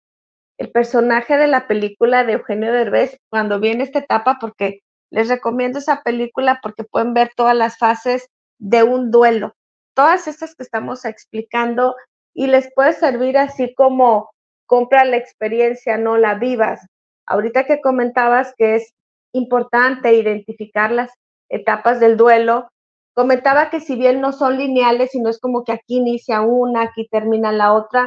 El 0.59 0.71
personaje 0.71 1.39
de 1.39 1.47
la 1.47 1.67
película 1.67 2.25
de 2.25 2.35
Eugenio 2.35 2.75
Derbez, 2.75 3.19
cuando 3.31 3.59
viene 3.59 3.85
esta 3.85 4.01
etapa, 4.01 4.37
porque 4.39 4.83
les 5.17 5.31
recomiendo 5.31 5.79
esa 5.79 6.03
película 6.03 6.61
porque 6.63 6.85
pueden 6.85 7.15
ver 7.15 7.31
todas 7.35 7.57
las 7.57 7.79
fases 7.79 8.29
de 8.59 8.83
un 8.83 9.11
duelo, 9.11 9.55
todas 9.95 10.29
estas 10.29 10.55
que 10.55 10.63
estamos 10.63 11.07
explicando 11.07 11.97
y 12.35 12.49
les 12.49 12.71
puede 12.75 12.93
servir 12.93 13.39
así 13.39 13.75
como 13.75 14.29
compra 14.67 15.07
la 15.07 15.17
experiencia, 15.17 15.97
no 15.97 16.19
la 16.19 16.35
vivas. 16.35 16.87
Ahorita 17.25 17.65
que 17.65 17.81
comentabas 17.81 18.53
que 18.59 18.75
es 18.75 18.93
importante 19.33 20.13
identificar 20.13 20.93
las 20.93 21.11
etapas 21.49 21.99
del 21.99 22.19
duelo, 22.19 22.69
comentaba 23.15 23.71
que 23.71 23.81
si 23.81 23.97
bien 23.97 24.21
no 24.21 24.33
son 24.33 24.59
lineales 24.59 25.15
y 25.15 25.21
no 25.21 25.31
es 25.31 25.41
como 25.41 25.65
que 25.65 25.73
aquí 25.73 25.97
inicia 25.97 26.43
una, 26.43 26.83
aquí 26.83 27.09
termina 27.11 27.53
la 27.53 27.73
otra, 27.73 28.07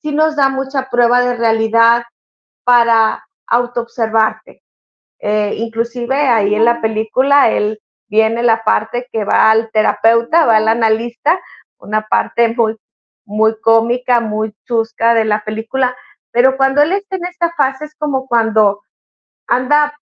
sí 0.00 0.10
nos 0.10 0.36
da 0.36 0.48
mucha 0.48 0.88
prueba 0.88 1.20
de 1.20 1.36
realidad 1.36 2.04
para 2.64 3.26
autoobservarte. 3.46 4.62
Eh, 5.18 5.54
inclusive 5.56 6.14
ahí 6.14 6.54
en 6.54 6.64
la 6.64 6.80
película 6.80 7.50
él 7.50 7.80
viene 8.08 8.42
la 8.42 8.62
parte 8.64 9.08
que 9.10 9.24
va 9.24 9.50
al 9.50 9.70
terapeuta, 9.72 10.46
va 10.46 10.56
al 10.58 10.68
analista, 10.68 11.40
una 11.78 12.06
parte 12.06 12.54
muy, 12.54 12.76
muy 13.24 13.60
cómica, 13.60 14.20
muy 14.20 14.54
chusca 14.66 15.14
de 15.14 15.24
la 15.24 15.42
película, 15.44 15.96
pero 16.30 16.56
cuando 16.56 16.82
él 16.82 16.92
está 16.92 17.16
en 17.16 17.26
esta 17.26 17.52
fase 17.56 17.86
es 17.86 17.94
como 17.96 18.26
cuando 18.26 18.82
anda 19.48 19.94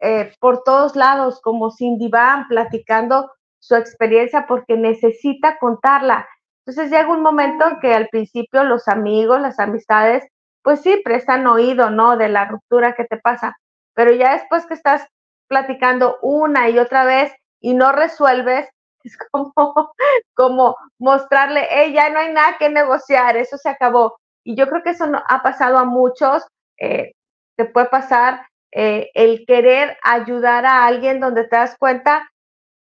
eh, 0.00 0.32
por 0.40 0.62
todos 0.62 0.96
lados, 0.96 1.40
como 1.40 1.70
sin 1.70 1.98
diván, 1.98 2.48
platicando 2.48 3.30
su 3.58 3.74
experiencia 3.76 4.46
porque 4.46 4.76
necesita 4.76 5.58
contarla. 5.58 6.26
Entonces 6.64 6.90
llega 6.90 7.12
un 7.12 7.22
momento 7.22 7.66
en 7.68 7.80
que 7.80 7.94
al 7.94 8.08
principio 8.08 8.64
los 8.64 8.88
amigos, 8.88 9.40
las 9.40 9.58
amistades, 9.58 10.24
pues 10.62 10.80
sí, 10.82 11.00
prestan 11.04 11.46
oído, 11.46 11.90
¿no? 11.90 12.16
De 12.16 12.28
la 12.28 12.46
ruptura 12.46 12.94
que 12.94 13.04
te 13.04 13.18
pasa, 13.18 13.56
pero 13.96 14.12
ya 14.12 14.34
después 14.34 14.66
que 14.66 14.74
estás 14.74 15.08
platicando 15.48 16.18
una 16.22 16.68
y 16.68 16.78
otra 16.78 17.04
vez 17.04 17.32
y 17.60 17.74
no 17.74 17.90
resuelves, 17.90 18.68
Es 19.06 19.16
como, 19.30 19.92
como 20.34 20.76
mostrarle, 20.98 21.66
hey, 21.70 21.92
ya 21.94 22.10
no 22.10 22.18
hay 22.18 22.32
nada 22.32 22.56
que 22.58 22.68
negociar, 22.68 23.36
eso 23.36 23.56
se 23.56 23.68
acabó. 23.68 24.18
Y 24.44 24.56
yo 24.56 24.68
creo 24.68 24.82
que 24.82 24.90
eso 24.90 25.06
no, 25.06 25.22
ha 25.28 25.42
pasado 25.42 25.78
a 25.78 25.84
muchos, 25.84 26.44
eh, 26.78 27.12
te 27.56 27.66
puede 27.66 27.86
pasar 27.86 28.46
eh, 28.72 29.10
el 29.14 29.44
querer 29.46 29.96
ayudar 30.02 30.66
a 30.66 30.86
alguien 30.86 31.20
donde 31.20 31.44
te 31.44 31.56
das 31.56 31.76
cuenta 31.78 32.28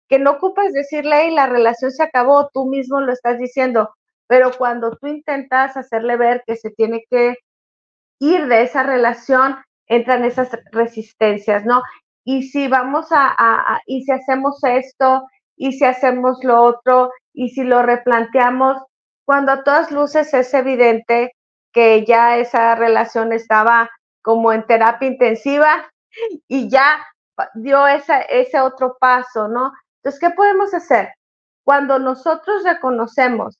que 0.08 0.18
no 0.18 0.32
ocupas 0.32 0.72
decirle, 0.72 1.28
y 1.28 1.34
la 1.34 1.46
relación 1.46 1.90
se 1.90 2.02
acabó, 2.02 2.50
tú 2.52 2.66
mismo 2.66 3.00
lo 3.00 3.12
estás 3.12 3.38
diciendo, 3.38 3.94
pero 4.26 4.50
cuando 4.58 4.96
tú 4.96 5.06
intentas 5.06 5.76
hacerle 5.76 6.16
ver 6.16 6.42
que 6.46 6.56
se 6.56 6.70
tiene 6.70 7.04
que 7.08 7.36
ir 8.20 8.46
de 8.48 8.62
esa 8.62 8.82
relación, 8.82 9.56
entran 9.90 10.24
esas 10.24 10.50
resistencias, 10.70 11.66
¿no? 11.66 11.82
Y 12.24 12.44
si 12.44 12.68
vamos 12.68 13.08
a, 13.10 13.80
y 13.86 14.04
si 14.04 14.12
hacemos 14.12 14.62
esto, 14.62 15.26
y 15.56 15.72
si 15.72 15.84
hacemos 15.84 16.38
lo 16.44 16.62
otro, 16.62 17.10
y 17.34 17.50
si 17.50 17.64
lo 17.64 17.82
replanteamos, 17.82 18.78
cuando 19.26 19.52
a 19.52 19.64
todas 19.64 19.90
luces 19.90 20.32
es 20.32 20.54
evidente 20.54 21.32
que 21.72 22.04
ya 22.06 22.38
esa 22.38 22.76
relación 22.76 23.32
estaba 23.32 23.90
como 24.22 24.52
en 24.52 24.64
terapia 24.66 25.08
intensiva 25.08 25.90
y 26.46 26.68
ya 26.68 27.04
dio 27.54 27.86
ese 27.86 28.60
otro 28.60 28.96
paso, 29.00 29.48
¿no? 29.48 29.72
Entonces, 29.96 30.20
¿qué 30.20 30.30
podemos 30.30 30.72
hacer? 30.72 31.14
Cuando 31.64 31.98
nosotros 31.98 32.62
reconocemos 32.62 33.58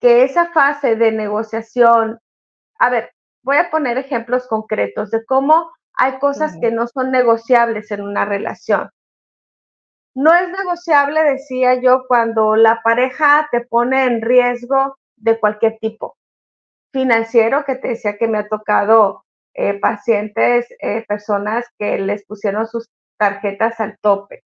que 0.00 0.22
esa 0.22 0.50
fase 0.52 0.96
de 0.96 1.12
negociación, 1.12 2.18
a 2.78 2.90
ver, 2.90 3.12
voy 3.46 3.58
a 3.58 3.70
poner 3.70 3.96
ejemplos 3.96 4.48
concretos 4.48 5.12
de 5.12 5.24
cómo 5.24 5.70
hay 5.94 6.18
cosas 6.18 6.58
que 6.60 6.72
no 6.72 6.88
son 6.88 7.12
negociables 7.12 7.92
en 7.92 8.02
una 8.02 8.24
relación. 8.24 8.90
No 10.16 10.34
es 10.34 10.48
negociable, 10.48 11.22
decía 11.22 11.80
yo, 11.80 12.02
cuando 12.08 12.56
la 12.56 12.80
pareja 12.82 13.48
te 13.52 13.60
pone 13.60 14.04
en 14.04 14.20
riesgo 14.20 14.98
de 15.14 15.38
cualquier 15.38 15.78
tipo. 15.78 16.16
Financiero, 16.92 17.64
que 17.64 17.76
te 17.76 17.88
decía 17.88 18.18
que 18.18 18.26
me 18.26 18.38
ha 18.38 18.48
tocado 18.48 19.24
eh, 19.54 19.78
pacientes, 19.78 20.66
eh, 20.80 21.04
personas 21.06 21.66
que 21.78 21.98
les 21.98 22.24
pusieron 22.26 22.66
sus 22.66 22.88
tarjetas 23.16 23.78
al 23.78 23.96
tope. 24.00 24.42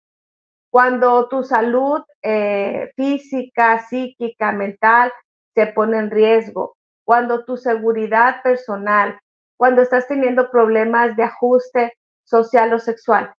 Cuando 0.70 1.28
tu 1.28 1.44
salud 1.44 2.02
eh, 2.22 2.90
física, 2.96 3.86
psíquica, 3.86 4.52
mental 4.52 5.12
se 5.54 5.66
pone 5.66 5.98
en 5.98 6.10
riesgo, 6.10 6.75
cuando 7.06 7.44
tu 7.44 7.56
seguridad 7.56 8.42
personal, 8.42 9.18
cuando 9.56 9.80
estás 9.80 10.08
teniendo 10.08 10.50
problemas 10.50 11.16
de 11.16 11.22
ajuste 11.22 11.96
social 12.24 12.74
o 12.74 12.80
sexual. 12.80 13.32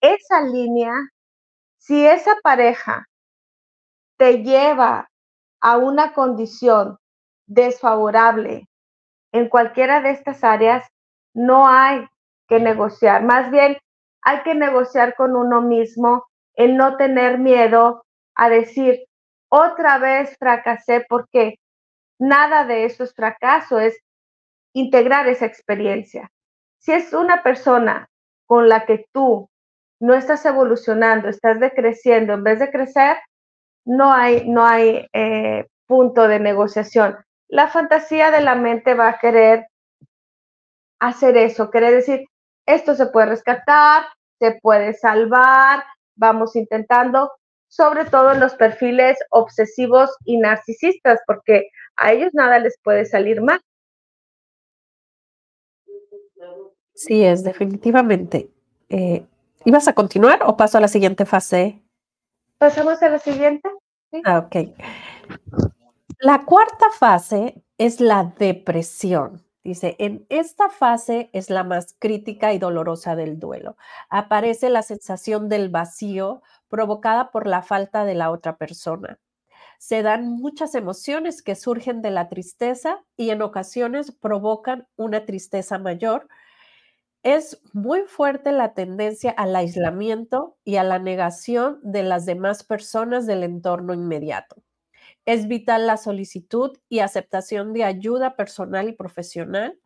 Esa 0.00 0.42
línea, 0.42 0.92
si 1.76 2.06
esa 2.06 2.36
pareja 2.42 3.04
te 4.16 4.44
lleva 4.44 5.10
a 5.60 5.76
una 5.76 6.12
condición 6.12 6.96
desfavorable 7.46 8.68
en 9.32 9.48
cualquiera 9.48 10.00
de 10.00 10.10
estas 10.10 10.44
áreas, 10.44 10.86
no 11.34 11.66
hay 11.66 12.06
que 12.46 12.60
negociar. 12.60 13.24
Más 13.24 13.50
bien, 13.50 13.76
hay 14.22 14.42
que 14.44 14.54
negociar 14.54 15.16
con 15.16 15.34
uno 15.34 15.60
mismo 15.60 16.26
el 16.54 16.76
no 16.76 16.96
tener 16.96 17.38
miedo 17.38 18.04
a 18.36 18.48
decir, 18.48 19.04
otra 19.48 19.98
vez 19.98 20.36
fracasé 20.38 21.04
porque 21.08 21.56
nada 22.18 22.64
de 22.64 22.84
eso 22.84 23.04
es 23.04 23.14
fracaso, 23.14 23.78
es 23.80 23.98
integrar 24.72 25.28
esa 25.28 25.46
experiencia. 25.46 26.30
Si 26.78 26.92
es 26.92 27.12
una 27.12 27.42
persona 27.42 28.08
con 28.46 28.68
la 28.68 28.84
que 28.84 29.06
tú 29.12 29.48
no 30.00 30.14
estás 30.14 30.44
evolucionando, 30.44 31.28
estás 31.28 31.60
decreciendo, 31.60 32.34
en 32.34 32.44
vez 32.44 32.58
de 32.58 32.70
crecer, 32.70 33.16
no 33.84 34.12
hay, 34.12 34.48
no 34.48 34.64
hay 34.64 35.06
eh, 35.12 35.66
punto 35.86 36.28
de 36.28 36.40
negociación. 36.40 37.16
La 37.48 37.68
fantasía 37.68 38.30
de 38.30 38.40
la 38.40 38.54
mente 38.54 38.94
va 38.94 39.08
a 39.08 39.18
querer 39.18 39.66
hacer 41.00 41.36
eso, 41.36 41.70
querer 41.70 41.94
decir, 41.94 42.26
esto 42.66 42.94
se 42.94 43.06
puede 43.06 43.26
rescatar, 43.26 44.04
se 44.38 44.58
puede 44.60 44.94
salvar, 44.94 45.84
vamos 46.16 46.56
intentando, 46.56 47.30
sobre 47.68 48.04
todo 48.04 48.32
en 48.32 48.40
los 48.40 48.54
perfiles 48.54 49.18
obsesivos 49.30 50.10
y 50.24 50.38
narcisistas, 50.38 51.20
porque 51.26 51.68
a 51.96 52.12
ellos 52.12 52.30
nada 52.32 52.58
les 52.58 52.78
puede 52.82 53.04
salir 53.04 53.40
mal. 53.40 53.60
Sí, 56.94 57.24
es 57.24 57.42
definitivamente. 57.42 58.50
Eh, 58.88 59.26
¿Ibas 59.64 59.88
a 59.88 59.94
continuar 59.94 60.40
o 60.46 60.56
paso 60.56 60.78
a 60.78 60.80
la 60.80 60.88
siguiente 60.88 61.26
fase? 61.26 61.82
Pasamos 62.58 63.02
a 63.02 63.08
la 63.08 63.18
siguiente. 63.18 63.68
Ah, 64.24 64.38
ok. 64.38 64.74
La 66.20 66.44
cuarta 66.44 66.90
fase 66.90 67.62
es 67.78 68.00
la 68.00 68.32
depresión. 68.38 69.44
Dice, 69.64 69.96
en 69.98 70.26
esta 70.28 70.68
fase 70.68 71.30
es 71.32 71.48
la 71.48 71.64
más 71.64 71.96
crítica 71.98 72.52
y 72.52 72.58
dolorosa 72.58 73.16
del 73.16 73.40
duelo. 73.40 73.76
Aparece 74.10 74.68
la 74.68 74.82
sensación 74.82 75.48
del 75.48 75.70
vacío 75.70 76.42
provocada 76.68 77.30
por 77.30 77.46
la 77.46 77.62
falta 77.62 78.04
de 78.04 78.14
la 78.14 78.30
otra 78.30 78.56
persona. 78.56 79.18
Se 79.78 80.02
dan 80.02 80.28
muchas 80.28 80.74
emociones 80.74 81.42
que 81.42 81.54
surgen 81.54 82.02
de 82.02 82.10
la 82.10 82.28
tristeza 82.28 83.04
y 83.16 83.30
en 83.30 83.42
ocasiones 83.42 84.12
provocan 84.12 84.86
una 84.96 85.24
tristeza 85.24 85.78
mayor. 85.78 86.28
Es 87.22 87.60
muy 87.72 88.02
fuerte 88.02 88.52
la 88.52 88.74
tendencia 88.74 89.30
al 89.30 89.56
aislamiento 89.56 90.56
y 90.64 90.76
a 90.76 90.84
la 90.84 90.98
negación 90.98 91.80
de 91.82 92.02
las 92.02 92.26
demás 92.26 92.64
personas 92.64 93.26
del 93.26 93.42
entorno 93.42 93.94
inmediato. 93.94 94.56
Es 95.26 95.48
vital 95.48 95.86
la 95.86 95.96
solicitud 95.96 96.76
y 96.88 96.98
aceptación 96.98 97.72
de 97.72 97.84
ayuda 97.84 98.36
personal 98.36 98.88
y 98.88 98.92
profesional 98.92 99.78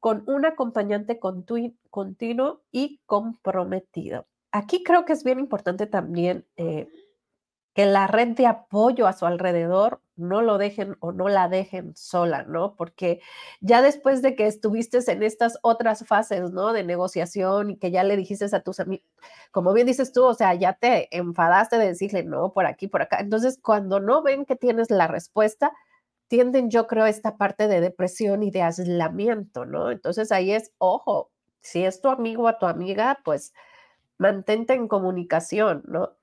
con 0.00 0.24
un 0.26 0.46
acompañante 0.46 1.18
continuo 1.18 2.62
y 2.72 3.00
comprometido. 3.06 4.26
Aquí 4.52 4.82
creo 4.82 5.04
que 5.04 5.12
es 5.12 5.24
bien 5.24 5.38
importante 5.38 5.86
también 5.86 6.46
eh, 6.56 6.88
que 7.76 7.84
la 7.84 8.06
red 8.06 8.28
de 8.28 8.46
apoyo 8.46 9.06
a 9.06 9.12
su 9.12 9.26
alrededor 9.26 10.00
no 10.16 10.40
lo 10.40 10.56
dejen 10.56 10.96
o 11.00 11.12
no 11.12 11.28
la 11.28 11.50
dejen 11.50 11.94
sola, 11.94 12.42
¿no? 12.44 12.74
Porque 12.74 13.20
ya 13.60 13.82
después 13.82 14.22
de 14.22 14.34
que 14.34 14.46
estuviste 14.46 14.98
en 15.12 15.22
estas 15.22 15.58
otras 15.60 16.06
fases, 16.06 16.52
¿no? 16.52 16.72
De 16.72 16.84
negociación 16.84 17.68
y 17.68 17.76
que 17.76 17.90
ya 17.90 18.02
le 18.02 18.16
dijiste 18.16 18.46
a 18.50 18.62
tus 18.62 18.80
amigos, 18.80 19.04
como 19.50 19.74
bien 19.74 19.86
dices 19.86 20.10
tú, 20.14 20.24
o 20.24 20.32
sea, 20.32 20.54
ya 20.54 20.72
te 20.72 21.14
enfadaste 21.14 21.76
de 21.76 21.88
decirle, 21.88 22.24
no, 22.24 22.54
por 22.54 22.64
aquí, 22.64 22.88
por 22.88 23.02
acá. 23.02 23.18
Entonces, 23.20 23.58
cuando 23.62 24.00
no 24.00 24.22
ven 24.22 24.46
que 24.46 24.56
tienes 24.56 24.90
la 24.90 25.06
respuesta, 25.06 25.72
tienden, 26.28 26.70
yo 26.70 26.86
creo, 26.86 27.04
esta 27.04 27.36
parte 27.36 27.68
de 27.68 27.82
depresión 27.82 28.42
y 28.42 28.50
de 28.50 28.62
aislamiento, 28.62 29.66
¿no? 29.66 29.90
Entonces 29.90 30.32
ahí 30.32 30.50
es, 30.52 30.72
ojo, 30.78 31.30
si 31.60 31.84
es 31.84 32.00
tu 32.00 32.08
amigo 32.08 32.44
o 32.44 32.56
tu 32.56 32.64
amiga, 32.64 33.20
pues 33.22 33.52
mantente 34.18 34.72
en 34.72 34.88
comunicación, 34.88 35.82
¿no? 35.86 36.16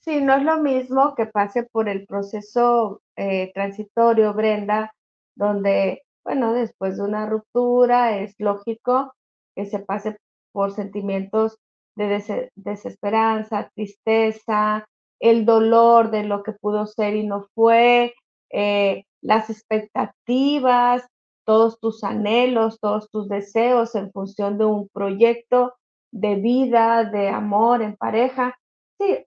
Sí, 0.00 0.20
no 0.22 0.34
es 0.34 0.42
lo 0.44 0.60
mismo 0.60 1.14
que 1.14 1.26
pase 1.26 1.64
por 1.64 1.88
el 1.88 2.06
proceso 2.06 3.02
eh, 3.16 3.50
transitorio, 3.54 4.32
Brenda, 4.32 4.92
donde, 5.36 6.02
bueno, 6.24 6.52
después 6.54 6.96
de 6.96 7.02
una 7.04 7.26
ruptura 7.26 8.16
es 8.18 8.34
lógico 8.38 9.12
que 9.54 9.66
se 9.66 9.78
pase 9.80 10.16
por 10.52 10.72
sentimientos 10.72 11.58
de 11.96 12.50
desesperanza, 12.56 13.70
tristeza, 13.74 14.86
el 15.20 15.44
dolor 15.44 16.10
de 16.10 16.24
lo 16.24 16.42
que 16.42 16.52
pudo 16.52 16.86
ser 16.86 17.14
y 17.16 17.26
no 17.26 17.46
fue, 17.54 18.14
eh, 18.50 19.04
las 19.20 19.50
expectativas, 19.50 21.06
todos 21.44 21.78
tus 21.78 22.04
anhelos, 22.04 22.78
todos 22.80 23.10
tus 23.10 23.28
deseos 23.28 23.94
en 23.94 24.10
función 24.12 24.56
de 24.56 24.64
un 24.64 24.88
proyecto 24.88 25.74
de 26.10 26.36
vida, 26.36 27.04
de 27.04 27.28
amor 27.28 27.82
en 27.82 27.96
pareja. 27.96 28.56
Sí, 28.98 29.18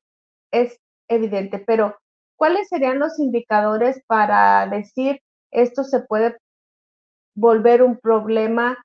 es 0.53 0.79
evidente, 1.09 1.59
pero 1.59 1.97
¿cuáles 2.37 2.69
serían 2.69 2.99
los 2.99 3.19
indicadores 3.19 4.01
para 4.07 4.65
decir 4.67 5.19
esto 5.51 5.83
se 5.83 5.99
puede 5.99 6.37
volver 7.35 7.83
un 7.83 7.97
problema 7.97 8.77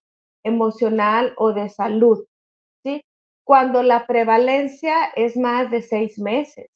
emocional 0.45 1.35
o 1.37 1.53
de 1.53 1.69
salud? 1.69 2.25
¿Sí? 2.83 3.03
Cuando 3.45 3.83
la 3.83 4.07
prevalencia 4.07 5.07
es 5.15 5.37
más 5.37 5.71
de 5.71 5.83
seis 5.83 6.19
meses. 6.19 6.67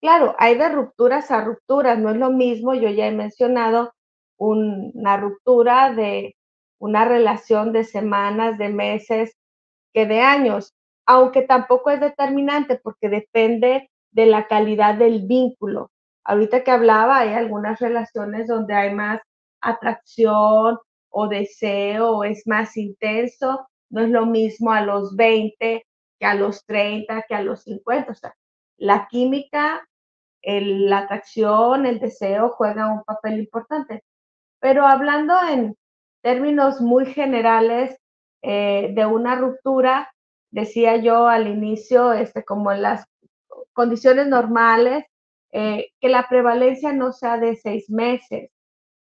Claro, 0.00 0.34
hay 0.38 0.56
de 0.56 0.68
rupturas 0.68 1.30
a 1.30 1.42
rupturas, 1.42 1.98
no 1.98 2.10
es 2.10 2.16
lo 2.16 2.30
mismo, 2.30 2.74
yo 2.74 2.90
ya 2.90 3.06
he 3.06 3.12
mencionado 3.12 3.92
una 4.36 5.16
ruptura 5.16 5.94
de 5.94 6.36
una 6.78 7.04
relación 7.06 7.72
de 7.72 7.84
semanas, 7.84 8.58
de 8.58 8.68
meses, 8.68 9.34
que 9.94 10.06
de 10.06 10.20
años, 10.20 10.74
aunque 11.06 11.42
tampoco 11.42 11.90
es 11.90 12.00
determinante 12.00 12.78
porque 12.82 13.08
depende 13.08 13.88
de 14.14 14.26
la 14.26 14.46
calidad 14.46 14.94
del 14.94 15.26
vínculo. 15.26 15.90
Ahorita 16.24 16.64
que 16.64 16.70
hablaba, 16.70 17.18
hay 17.18 17.34
algunas 17.34 17.80
relaciones 17.80 18.46
donde 18.46 18.74
hay 18.74 18.94
más 18.94 19.20
atracción 19.60 20.78
o 21.10 21.28
deseo 21.28 22.18
o 22.18 22.24
es 22.24 22.46
más 22.46 22.76
intenso. 22.76 23.68
No 23.90 24.02
es 24.02 24.10
lo 24.10 24.24
mismo 24.26 24.72
a 24.72 24.80
los 24.80 25.14
20 25.16 25.84
que 26.18 26.26
a 26.26 26.34
los 26.34 26.64
30, 26.64 27.24
que 27.28 27.34
a 27.34 27.42
los 27.42 27.62
50. 27.64 28.12
O 28.12 28.14
sea, 28.14 28.34
la 28.78 29.08
química, 29.10 29.86
la 30.42 30.98
atracción, 30.98 31.86
el 31.86 31.98
deseo 31.98 32.50
juegan 32.50 32.92
un 32.92 33.04
papel 33.04 33.38
importante. 33.40 34.04
Pero 34.60 34.86
hablando 34.86 35.34
en 35.50 35.76
términos 36.22 36.80
muy 36.80 37.06
generales 37.06 37.98
eh, 38.42 38.92
de 38.94 39.06
una 39.06 39.36
ruptura, 39.36 40.12
decía 40.50 40.96
yo 40.96 41.26
al 41.26 41.48
inicio, 41.48 42.12
este, 42.12 42.44
como 42.44 42.72
en 42.72 42.82
las 42.82 43.06
condiciones 43.74 44.26
normales, 44.28 45.04
eh, 45.52 45.88
que 46.00 46.08
la 46.08 46.26
prevalencia 46.28 46.92
no 46.92 47.12
sea 47.12 47.38
de 47.38 47.56
seis 47.56 47.90
meses. 47.90 48.50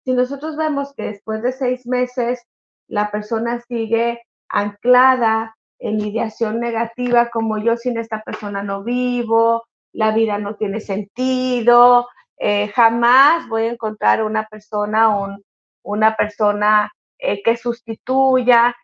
Si 0.04 0.12
nosotros 0.12 0.56
vemos 0.56 0.92
que 0.94 1.04
después 1.04 1.42
de 1.42 1.52
seis 1.52 1.86
meses 1.86 2.40
la 2.86 3.10
persona 3.10 3.60
sigue 3.66 4.20
anclada 4.48 5.56
en 5.78 6.00
ideación 6.00 6.60
negativa, 6.60 7.30
como 7.30 7.58
yo 7.58 7.76
sin 7.76 7.98
esta 7.98 8.22
persona 8.22 8.62
no 8.62 8.84
vivo, 8.84 9.64
la 9.92 10.12
vida 10.12 10.38
no 10.38 10.56
tiene 10.56 10.80
sentido, 10.80 12.06
eh, 12.38 12.68
jamás 12.68 13.48
voy 13.48 13.62
a 13.62 13.72
encontrar 13.72 14.22
una 14.22 14.46
persona, 14.46 15.08
un, 15.08 15.42
una 15.82 16.16
persona 16.16 16.92
eh, 17.18 17.42
que 17.42 17.56
sustituya. 17.56 18.74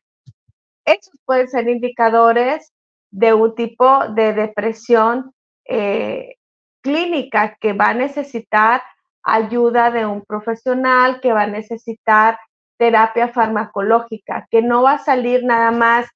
Esos 0.85 1.15
pueden 1.25 1.49
ser 1.49 1.69
indicadores 1.69 2.73
de 3.11 3.35
un 3.35 3.55
tipo 3.55 4.09
de 4.09 4.33
depresión 4.33 5.33
eh, 5.75 6.37
clínica 6.83 7.57
que 7.59 7.73
va 7.73 7.89
a 7.91 7.95
necesitar 7.95 8.83
ayuda 9.23 9.91
de 9.91 10.05
un 10.05 10.23
profesional, 10.23 11.21
que 11.23 11.33
va 11.33 11.43
a 11.43 11.47
necesitar 11.47 12.39
terapia 12.77 13.29
farmacológica, 13.29 14.47
que 14.51 14.61
no 14.61 14.83
va 14.83 14.95
a 14.95 14.99
salir 14.99 15.45
nada 15.45 15.71
más 15.71 16.07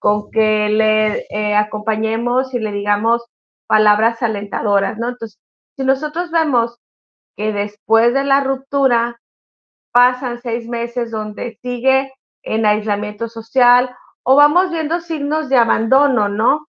con 0.00 0.30
que 0.32 0.68
le 0.68 1.26
eh, 1.30 1.54
acompañemos 1.54 2.52
y 2.54 2.58
le 2.58 2.72
digamos 2.72 3.22
palabras 3.68 4.20
alentadoras, 4.20 4.98
¿no? 4.98 5.10
Entonces, 5.10 5.38
si 5.76 5.84
nosotros 5.84 6.32
vemos 6.32 6.80
que 7.36 7.52
después 7.52 8.14
de 8.14 8.24
la 8.24 8.40
ruptura 8.40 9.20
pasan 9.92 10.40
seis 10.42 10.66
meses 10.68 11.12
donde 11.12 11.58
sigue 11.62 12.12
en 12.42 12.66
aislamiento 12.66 13.28
social 13.28 13.94
o 14.24 14.34
vamos 14.34 14.70
viendo 14.70 15.00
signos 15.00 15.48
de 15.48 15.56
abandono, 15.56 16.28
¿no? 16.28 16.66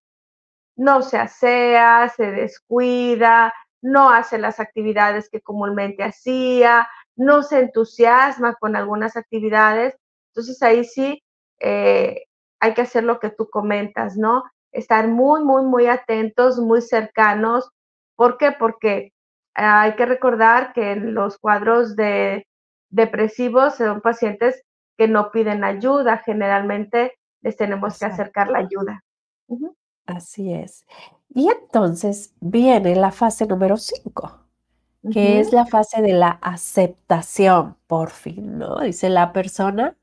No 0.76 1.02
se 1.02 1.18
asea, 1.18 2.10
se 2.10 2.32
descuida, 2.32 3.54
no 3.82 4.10
hace 4.10 4.38
las 4.38 4.60
actividades 4.60 5.30
que 5.30 5.42
comúnmente 5.42 6.04
hacía, 6.04 6.88
no 7.16 7.44
se 7.44 7.60
entusiasma 7.60 8.56
con 8.56 8.76
algunas 8.76 9.16
actividades. 9.16 9.96
Entonces 10.30 10.62
ahí 10.64 10.84
sí 10.84 11.24
eh, 11.60 12.26
hay 12.60 12.74
que 12.74 12.82
hacer 12.82 13.04
lo 13.04 13.20
que 13.20 13.30
tú 13.30 13.50
comentas, 13.50 14.18
¿no? 14.18 14.44
Estar 14.72 15.08
muy, 15.08 15.44
muy, 15.44 15.64
muy 15.64 15.88
atentos, 15.88 16.60
muy 16.60 16.82
cercanos. 16.82 17.70
¿Por 18.16 18.38
qué? 18.38 18.52
Porque 18.52 19.14
hay 19.54 19.96
que 19.96 20.06
recordar 20.06 20.74
que 20.74 20.96
los 20.96 21.38
cuadros 21.38 21.96
de 21.96 22.48
depresivos 22.90 23.76
son 23.76 24.02
pacientes 24.02 24.64
que 24.98 25.08
no 25.08 25.32
piden 25.32 25.64
ayuda, 25.64 26.22
generalmente 26.26 27.18
les 27.42 27.56
tenemos 27.58 28.00
que 28.00 28.06
acercar 28.06 28.50
la 28.50 28.60
ayuda. 28.60 29.04
Así 30.06 30.54
es. 30.54 30.86
Y 31.30 31.50
entonces 31.50 32.34
viene 32.39 32.96
la 32.96 33.12
fase 33.12 33.46
número 33.46 33.78
5, 33.78 34.39
que 35.12 35.39
es 35.39 35.52
la 35.52 35.65
fase 35.65 36.02
de 36.02 36.13
la 36.13 36.30
aceptación, 36.41 37.78
por 37.88 38.10
fin, 38.10 38.58
¿no? 38.58 38.80
Dice 38.80 39.10
la 39.10 39.34
persona 39.34 39.98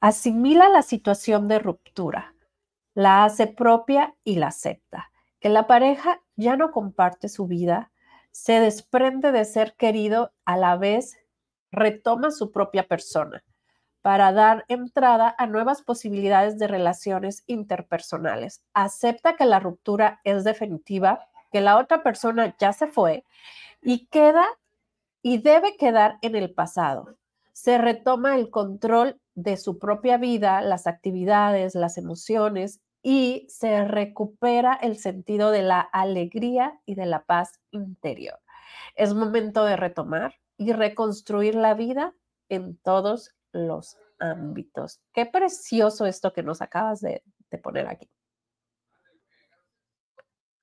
asimila 0.00 0.68
la 0.68 0.82
situación 0.82 1.48
de 1.48 1.58
ruptura, 1.58 2.34
la 2.94 3.24
hace 3.24 3.46
propia 3.48 4.14
y 4.24 4.36
la 4.36 4.48
acepta. 4.48 5.10
Que 5.40 5.48
la 5.48 5.66
pareja 5.66 6.22
ya 6.36 6.56
no 6.56 6.70
comparte 6.70 7.28
su 7.28 7.46
vida, 7.46 7.90
se 8.30 8.60
desprende 8.60 9.32
de 9.32 9.44
ser 9.44 9.74
querido, 9.74 10.32
a 10.44 10.56
la 10.56 10.76
vez 10.76 11.18
retoma 11.70 12.30
su 12.30 12.50
propia 12.50 12.86
persona 12.86 13.44
para 14.02 14.32
dar 14.32 14.64
entrada 14.68 15.34
a 15.38 15.46
nuevas 15.46 15.82
posibilidades 15.82 16.58
de 16.58 16.68
relaciones 16.68 17.42
interpersonales. 17.46 18.62
Acepta 18.74 19.36
que 19.36 19.44
la 19.44 19.60
ruptura 19.60 20.20
es 20.24 20.44
definitiva, 20.44 21.26
que 21.52 21.60
la 21.60 21.78
otra 21.78 22.02
persona 22.02 22.54
ya 22.58 22.72
se 22.72 22.86
fue 22.86 23.24
y 23.82 24.06
queda 24.06 24.46
y 25.22 25.38
debe 25.38 25.76
quedar 25.76 26.18
en 26.22 26.36
el 26.36 26.52
pasado. 26.52 27.16
Se 27.52 27.78
retoma 27.78 28.36
el 28.36 28.50
control 28.50 29.20
de 29.34 29.56
su 29.56 29.78
propia 29.78 30.16
vida, 30.16 30.60
las 30.62 30.86
actividades, 30.86 31.74
las 31.74 31.98
emociones 31.98 32.80
y 33.02 33.46
se 33.48 33.84
recupera 33.84 34.74
el 34.74 34.96
sentido 34.96 35.50
de 35.50 35.62
la 35.62 35.80
alegría 35.80 36.80
y 36.86 36.94
de 36.94 37.06
la 37.06 37.24
paz 37.24 37.60
interior. 37.70 38.38
Es 38.94 39.14
momento 39.14 39.64
de 39.64 39.76
retomar 39.76 40.34
y 40.56 40.72
reconstruir 40.72 41.54
la 41.54 41.74
vida 41.74 42.14
en 42.48 42.76
todos 42.76 43.34
los 43.66 43.98
ámbitos. 44.18 45.00
Qué 45.12 45.26
precioso 45.26 46.06
esto 46.06 46.32
que 46.32 46.42
nos 46.42 46.62
acabas 46.62 47.00
de, 47.00 47.22
poner 47.62 47.88
aquí. 47.88 48.08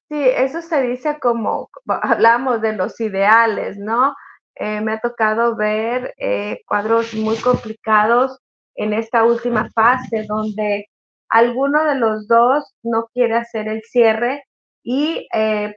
Sí, 0.07 0.23
eso 0.23 0.61
se 0.61 0.81
dice 0.81 1.19
como, 1.19 1.69
hablamos 1.87 2.61
de 2.61 2.73
los 2.73 2.99
ideales, 2.99 3.77
¿no? 3.77 4.15
Eh, 4.55 4.79
me 4.81 4.93
ha 4.93 4.99
tocado 4.99 5.55
ver 5.55 6.13
eh, 6.17 6.61
cuadros 6.65 7.13
muy 7.13 7.35
complicados 7.37 8.39
en 8.75 8.93
esta 8.93 9.25
última 9.25 9.69
fase 9.71 10.25
donde 10.27 10.85
alguno 11.29 11.83
de 11.83 11.95
los 11.95 12.27
dos 12.27 12.63
no 12.81 13.07
quiere 13.13 13.35
hacer 13.35 13.67
el 13.67 13.81
cierre 13.83 14.45
y 14.81 15.27
eh, 15.33 15.75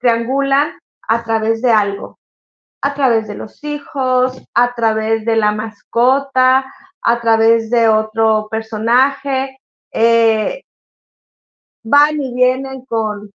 triangulan 0.00 0.72
a 1.08 1.24
través 1.24 1.62
de 1.62 1.70
algo, 1.70 2.19
a 2.82 2.94
través 2.94 3.28
de 3.28 3.34
los 3.34 3.62
hijos, 3.62 4.42
a 4.54 4.74
través 4.74 5.24
de 5.24 5.36
la 5.36 5.52
mascota, 5.52 6.64
a 7.02 7.20
través 7.20 7.70
de 7.70 7.88
otro 7.88 8.48
personaje. 8.50 9.58
Eh, 9.92 10.62
van 11.82 12.20
y 12.22 12.34
vienen 12.34 12.84
con, 12.86 13.30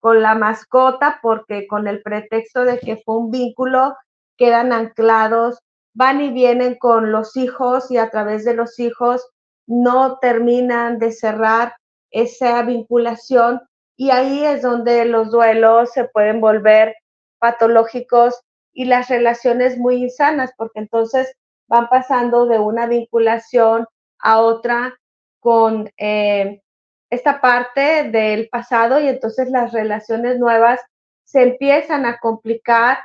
con 0.00 0.22
la 0.22 0.34
mascota 0.34 1.18
porque 1.22 1.66
con 1.66 1.88
el 1.88 2.02
pretexto 2.02 2.64
de 2.64 2.78
que 2.78 2.96
fue 3.04 3.16
un 3.18 3.30
vínculo, 3.30 3.96
quedan 4.36 4.72
anclados, 4.72 5.58
van 5.94 6.20
y 6.20 6.30
vienen 6.30 6.76
con 6.76 7.12
los 7.12 7.36
hijos 7.36 7.90
y 7.90 7.98
a 7.98 8.10
través 8.10 8.44
de 8.44 8.54
los 8.54 8.78
hijos 8.78 9.28
no 9.66 10.18
terminan 10.18 10.98
de 10.98 11.12
cerrar 11.12 11.74
esa 12.10 12.62
vinculación 12.62 13.60
y 13.96 14.10
ahí 14.10 14.44
es 14.44 14.62
donde 14.62 15.04
los 15.04 15.30
duelos 15.30 15.90
se 15.92 16.04
pueden 16.04 16.40
volver 16.40 16.94
patológicos 17.40 18.40
y 18.78 18.84
las 18.84 19.08
relaciones 19.08 19.76
muy 19.76 19.96
insanas, 19.96 20.52
porque 20.56 20.78
entonces 20.78 21.34
van 21.66 21.88
pasando 21.88 22.46
de 22.46 22.60
una 22.60 22.86
vinculación 22.86 23.86
a 24.20 24.40
otra 24.40 24.94
con 25.40 25.90
eh, 25.96 26.62
esta 27.10 27.40
parte 27.40 28.04
del 28.04 28.48
pasado 28.48 29.00
y 29.00 29.08
entonces 29.08 29.50
las 29.50 29.72
relaciones 29.72 30.38
nuevas 30.38 30.80
se 31.24 31.42
empiezan 31.42 32.06
a 32.06 32.18
complicar 32.20 32.98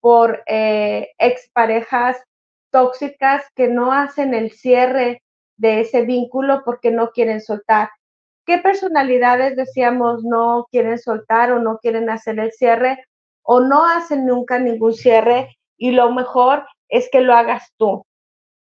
por 0.00 0.44
eh, 0.46 1.10
exparejas 1.18 2.22
tóxicas 2.70 3.42
que 3.56 3.66
no 3.66 3.92
hacen 3.92 4.32
el 4.32 4.52
cierre 4.52 5.24
de 5.56 5.80
ese 5.80 6.02
vínculo 6.02 6.62
porque 6.64 6.92
no 6.92 7.10
quieren 7.10 7.40
soltar. 7.40 7.90
¿Qué 8.44 8.58
personalidades 8.58 9.56
decíamos 9.56 10.22
no 10.22 10.68
quieren 10.70 11.00
soltar 11.00 11.50
o 11.50 11.58
no 11.58 11.78
quieren 11.78 12.10
hacer 12.10 12.38
el 12.38 12.52
cierre? 12.52 13.04
O 13.46 13.60
no 13.60 13.86
hacen 13.86 14.26
nunca 14.26 14.58
ningún 14.58 14.92
cierre 14.92 15.56
y 15.78 15.92
lo 15.92 16.10
mejor 16.10 16.66
es 16.88 17.08
que 17.10 17.20
lo 17.20 17.34
hagas 17.34 17.72
tú. 17.78 18.04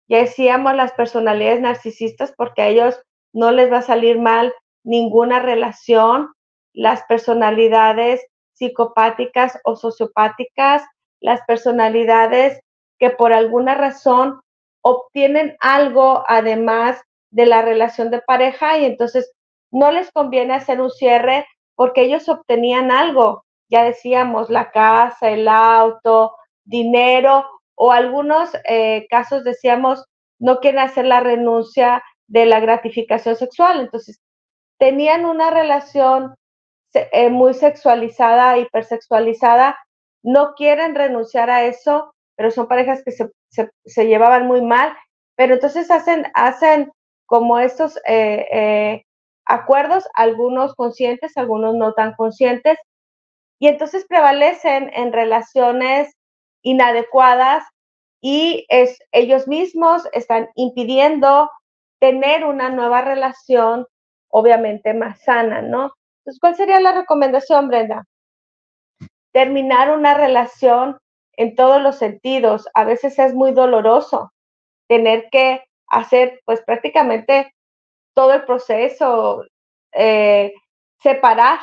Ya 0.08 0.18
decíamos 0.18 0.74
las 0.74 0.92
personalidades 0.92 1.60
narcisistas 1.60 2.32
porque 2.36 2.62
a 2.62 2.68
ellos 2.68 3.00
no 3.32 3.50
les 3.50 3.72
va 3.72 3.78
a 3.78 3.82
salir 3.82 4.18
mal 4.18 4.52
ninguna 4.84 5.40
relación, 5.40 6.32
las 6.74 7.02
personalidades 7.04 8.24
psicopáticas 8.52 9.58
o 9.64 9.76
sociopáticas, 9.76 10.82
las 11.20 11.40
personalidades 11.46 12.60
que 12.98 13.10
por 13.10 13.32
alguna 13.32 13.74
razón 13.74 14.40
obtienen 14.82 15.56
algo 15.60 16.24
además 16.28 17.00
de 17.30 17.46
la 17.46 17.62
relación 17.62 18.10
de 18.10 18.20
pareja 18.20 18.78
y 18.78 18.84
entonces 18.84 19.32
no 19.72 19.90
les 19.90 20.12
conviene 20.12 20.54
hacer 20.54 20.80
un 20.80 20.90
cierre 20.90 21.46
porque 21.74 22.02
ellos 22.02 22.28
obtenían 22.28 22.90
algo 22.90 23.43
ya 23.68 23.85
decíamos, 23.85 24.50
la 24.50 24.70
casa, 24.70 25.31
el 25.31 25.48
auto, 25.48 26.35
dinero, 26.64 27.44
o 27.77 27.92
algunos 27.92 28.50
eh, 28.68 29.07
casos 29.11 29.44
decíamos, 29.44 30.05
no 30.38 30.61
quieren 30.61 30.81
hacer 30.81 31.07
la 31.07 31.20
renuncia 31.20 32.03
de 32.27 32.46
la 32.46 32.61
gratificación 32.61 33.37
sexual. 33.37 33.81
Entonces, 33.81 34.20
tenían 34.79 35.24
una 35.24 35.50
relación 35.50 36.35
eh, 36.94 37.31
muy 37.31 37.55
sexualizada, 37.55 38.59
hipersexualizada, 38.59 39.77
no 40.22 40.55
quieren 40.55 40.94
renunciar 40.94 41.50
a 41.50 41.64
eso, 41.64 42.14
pero 42.37 42.50
son 42.50 42.68
parejas 42.68 43.03
que 43.05 43.12
se, 43.12 44.07
llevaban 44.07 44.46
muy 44.46 44.62
mal, 44.62 44.96
pero 45.37 45.55
entonces 45.55 45.90
hacen, 45.90 46.27
hacen 46.35 46.92
como 47.27 47.59
estos 47.59 47.98
eh, 48.07 49.05
acuerdos, 49.46 50.09
algunos 50.14 50.74
conscientes, 50.74 51.37
algunos 51.37 51.74
no 51.74 51.92
tan 51.92 52.14
conscientes, 52.14 52.79
y 53.64 53.68
entonces 53.68 54.05
prevalecen 54.07 54.90
en 54.92 55.11
relaciones 55.11 56.14
inadecuadas 56.61 57.64
y 58.20 58.66
es, 58.68 58.98
ellos 59.11 59.48
mismos 59.48 60.07
están 60.12 60.50
impidiendo 60.55 61.50
tener 61.98 62.44
una 62.44 62.68
nueva 62.68 63.00
relación, 63.00 63.87
obviamente 64.29 64.92
más 64.92 65.18
sana, 65.22 65.62
¿no? 65.62 65.94
Entonces, 66.18 66.40
¿cuál 66.42 66.57
sería 66.57 66.79
la 66.79 66.92
recomendación, 66.92 67.68
Brenda? 67.68 68.05
Terminar 69.33 69.96
una 69.96 70.12
relación 70.12 70.98
en 71.33 71.55
todos 71.55 71.81
los 71.81 71.96
sentidos. 71.96 72.68
A 72.74 72.85
veces 72.85 73.18
es 73.18 73.33
muy 73.33 73.53
doloroso 73.53 74.31
tener 74.88 75.31
que 75.31 75.64
hacer, 75.88 76.42
pues 76.44 76.61
prácticamente 76.66 77.55
todo 78.12 78.35
el 78.35 78.44
proceso, 78.44 79.42
eh, 79.94 80.53
separar, 81.03 81.61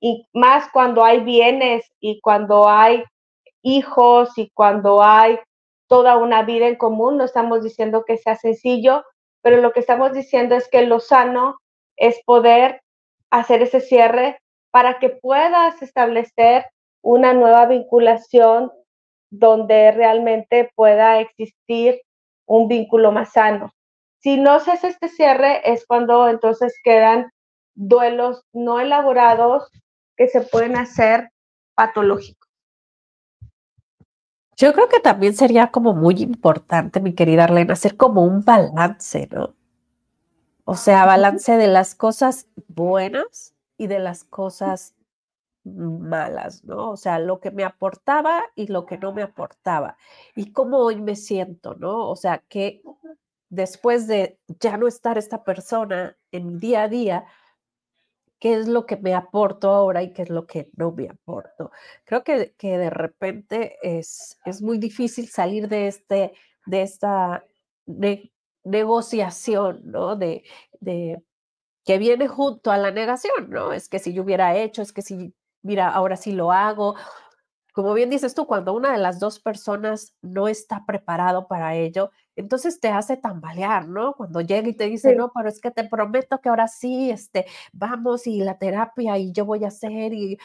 y 0.00 0.28
más 0.32 0.68
cuando 0.72 1.04
hay 1.04 1.20
bienes 1.20 1.90
y 2.00 2.20
cuando 2.20 2.68
hay 2.68 3.04
hijos 3.62 4.36
y 4.36 4.50
cuando 4.50 5.02
hay 5.02 5.38
toda 5.88 6.16
una 6.16 6.42
vida 6.42 6.68
en 6.68 6.76
común. 6.76 7.16
No 7.16 7.24
estamos 7.24 7.62
diciendo 7.62 8.04
que 8.06 8.16
sea 8.16 8.36
sencillo, 8.36 9.04
pero 9.42 9.60
lo 9.60 9.72
que 9.72 9.80
estamos 9.80 10.12
diciendo 10.12 10.54
es 10.54 10.68
que 10.68 10.82
lo 10.82 11.00
sano 11.00 11.58
es 11.96 12.20
poder 12.24 12.82
hacer 13.30 13.62
ese 13.62 13.80
cierre 13.80 14.38
para 14.70 14.98
que 14.98 15.08
puedas 15.08 15.80
establecer 15.82 16.66
una 17.02 17.32
nueva 17.32 17.66
vinculación 17.66 18.70
donde 19.30 19.92
realmente 19.92 20.70
pueda 20.74 21.20
existir 21.20 22.00
un 22.46 22.68
vínculo 22.68 23.12
más 23.12 23.32
sano. 23.32 23.72
Si 24.18 24.36
no 24.36 24.60
se 24.60 24.72
hace 24.72 24.88
este 24.88 25.08
cierre 25.08 25.60
es 25.70 25.86
cuando 25.86 26.28
entonces 26.28 26.74
quedan 26.82 27.30
duelos 27.74 28.42
no 28.52 28.80
elaborados 28.80 29.70
que 30.16 30.28
se 30.28 30.40
pueden 30.40 30.76
hacer 30.76 31.30
patológicos. 31.74 32.48
Yo 34.56 34.72
creo 34.72 34.88
que 34.88 35.00
también 35.00 35.34
sería 35.34 35.70
como 35.70 35.92
muy 35.92 36.14
importante, 36.22 37.00
mi 37.00 37.14
querida 37.14 37.44
Arlene, 37.44 37.72
hacer 37.72 37.96
como 37.96 38.24
un 38.24 38.42
balance, 38.42 39.28
¿no? 39.30 39.54
O 40.64 40.74
sea, 40.74 41.04
balance 41.04 41.56
de 41.56 41.68
las 41.68 41.94
cosas 41.94 42.48
buenas 42.66 43.54
y 43.76 43.86
de 43.86 43.98
las 43.98 44.24
cosas 44.24 44.94
malas, 45.64 46.64
¿no? 46.64 46.90
O 46.90 46.96
sea, 46.96 47.18
lo 47.18 47.40
que 47.40 47.50
me 47.50 47.64
aportaba 47.64 48.44
y 48.54 48.68
lo 48.68 48.86
que 48.86 48.98
no 48.98 49.12
me 49.12 49.22
aportaba. 49.22 49.96
Y 50.34 50.52
cómo 50.52 50.78
hoy 50.78 51.00
me 51.00 51.16
siento, 51.16 51.74
¿no? 51.74 52.08
O 52.08 52.16
sea, 52.16 52.38
que 52.48 52.82
después 53.50 54.06
de 54.06 54.38
ya 54.60 54.76
no 54.76 54.88
estar 54.88 55.18
esta 55.18 55.44
persona 55.44 56.16
en 56.32 56.46
mi 56.46 56.58
día 56.58 56.84
a 56.84 56.88
día, 56.88 57.26
qué 58.38 58.54
es 58.54 58.68
lo 58.68 58.86
que 58.86 58.96
me 58.96 59.14
aporto 59.14 59.70
ahora 59.70 60.02
y 60.02 60.12
qué 60.12 60.22
es 60.22 60.30
lo 60.30 60.46
que 60.46 60.70
no 60.76 60.92
me 60.92 61.08
aporto. 61.08 61.70
Creo 62.04 62.22
que, 62.24 62.54
que 62.58 62.78
de 62.78 62.90
repente 62.90 63.76
es, 63.82 64.38
es 64.44 64.62
muy 64.62 64.78
difícil 64.78 65.28
salir 65.28 65.68
de, 65.68 65.88
este, 65.88 66.32
de 66.66 66.82
esta 66.82 67.44
negociación, 68.64 69.80
¿no? 69.84 70.16
De, 70.16 70.44
de, 70.80 71.22
que 71.84 71.98
viene 71.98 72.28
junto 72.28 72.70
a 72.70 72.78
la 72.78 72.90
negación, 72.90 73.48
¿no? 73.48 73.72
Es 73.72 73.88
que 73.88 73.98
si 73.98 74.12
yo 74.12 74.22
hubiera 74.24 74.56
hecho, 74.56 74.82
es 74.82 74.92
que 74.92 75.02
si, 75.02 75.34
mira, 75.62 75.88
ahora 75.88 76.16
sí 76.16 76.32
lo 76.32 76.52
hago. 76.52 76.96
Como 77.72 77.94
bien 77.94 78.10
dices 78.10 78.34
tú, 78.34 78.46
cuando 78.46 78.74
una 78.74 78.92
de 78.92 78.98
las 78.98 79.20
dos 79.20 79.38
personas 79.38 80.14
no 80.20 80.48
está 80.48 80.84
preparado 80.86 81.46
para 81.46 81.76
ello, 81.76 82.10
entonces 82.36 82.80
te 82.80 82.88
hace 82.88 83.16
tambalear, 83.16 83.88
¿no? 83.88 84.14
Cuando 84.14 84.40
llega 84.42 84.68
y 84.68 84.74
te 84.74 84.84
dice, 84.88 85.14
no, 85.16 85.32
pero 85.34 85.48
es 85.48 85.60
que 85.60 85.70
te 85.70 85.84
prometo 85.84 86.40
que 86.40 86.48
ahora 86.50 86.68
sí, 86.68 87.10
este, 87.10 87.46
vamos 87.72 88.26
y 88.26 88.40
la 88.40 88.58
terapia 88.58 89.18
y 89.18 89.32
yo 89.32 89.44
voy 89.44 89.64
a 89.64 89.68
hacer 89.68 90.12
y... 90.12 90.38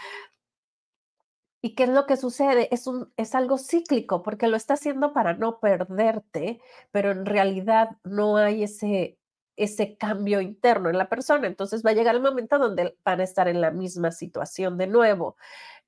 ¿Y 1.64 1.76
qué 1.76 1.84
es 1.84 1.90
lo 1.90 2.08
que 2.08 2.18
sucede? 2.18 2.68
Es, 2.74 2.88
un, 2.88 3.14
es 3.18 3.36
algo 3.36 3.60
cíclico 3.60 4.24
porque 4.24 4.48
lo 4.48 4.58
está 4.58 4.74
haciendo 4.74 5.14
para 5.14 5.36
no 5.36 5.60
perderte, 5.60 6.60
pero 6.90 7.12
en 7.12 7.24
realidad 7.24 7.98
no 8.04 8.38
hay 8.38 8.64
ese, 8.64 9.20
ese 9.56 9.96
cambio 9.96 10.42
interno 10.42 10.90
en 10.90 10.98
la 10.98 11.08
persona. 11.08 11.46
Entonces 11.46 11.84
va 11.86 11.92
a 11.92 11.94
llegar 11.94 12.16
el 12.16 12.22
momento 12.22 12.58
donde 12.58 12.98
van 13.06 13.20
a 13.20 13.24
estar 13.24 13.48
en 13.48 13.62
la 13.62 13.70
misma 13.70 14.12
situación 14.12 14.78
de 14.80 14.88
nuevo 14.88 15.36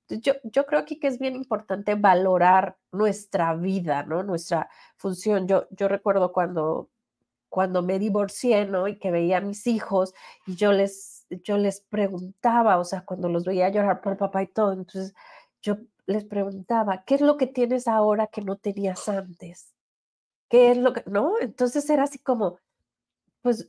yo, 0.10 0.34
yo 0.44 0.66
creo 0.66 0.80
aquí 0.80 1.00
que 1.00 1.08
es 1.08 1.20
bien 1.20 1.36
importante 1.36 1.96
valorar 1.96 2.78
nuestra 2.92 3.54
vida, 3.56 4.04
¿no? 4.04 4.24
Nuestra 4.24 4.70
función. 4.98 5.48
Yo, 5.48 5.68
yo 5.72 5.88
recuerdo 5.88 6.32
cuando, 6.32 6.90
cuando 7.50 7.82
me 7.82 8.00
divorcié, 8.00 8.66
¿no? 8.66 8.88
Y 8.88 8.98
que 8.98 9.12
veía 9.12 9.38
a 9.38 9.42
mis 9.42 9.68
hijos 9.68 10.14
y 10.48 10.56
yo 10.56 10.72
les, 10.72 11.26
yo 11.44 11.58
les 11.58 11.82
preguntaba, 11.82 12.78
o 12.80 12.86
sea, 12.86 13.02
cuando 13.06 13.30
los 13.30 13.46
veía 13.46 13.70
llorar 13.70 14.02
por 14.02 14.18
papá 14.18 14.44
y 14.44 14.48
todo, 14.48 14.74
entonces 14.74 15.14
yo 15.62 15.78
les 16.06 16.26
preguntaba, 16.26 17.04
¿qué 17.06 17.16
es 17.16 17.22
lo 17.22 17.38
que 17.38 17.48
tienes 17.48 17.88
ahora 17.88 18.28
que 18.28 18.42
no 18.42 18.58
tenías 18.58 19.08
antes? 19.08 19.74
¿Qué 20.50 20.72
es 20.72 20.78
lo 20.78 20.94
que, 20.94 21.04
no? 21.08 21.34
Entonces 21.40 21.90
era 21.90 22.04
así 22.04 22.20
como, 22.20 22.60
pues 23.42 23.68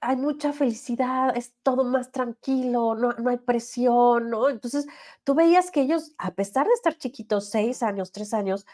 hay 0.00 0.16
mucha 0.16 0.52
felicidad, 0.52 1.36
es 1.36 1.54
todo 1.62 1.84
más 1.84 2.10
tranquilo, 2.10 2.94
no, 2.94 3.12
no 3.12 3.30
hay 3.30 3.36
presión, 3.38 4.30
¿no? 4.30 4.48
Entonces, 4.48 4.86
tú 5.24 5.34
veías 5.34 5.70
que 5.70 5.82
ellos, 5.82 6.14
a 6.18 6.32
pesar 6.34 6.66
de 6.66 6.72
estar 6.72 6.96
chiquitos, 6.96 7.50
seis 7.50 7.82
años, 7.82 8.12
tres 8.12 8.34
años, 8.34 8.66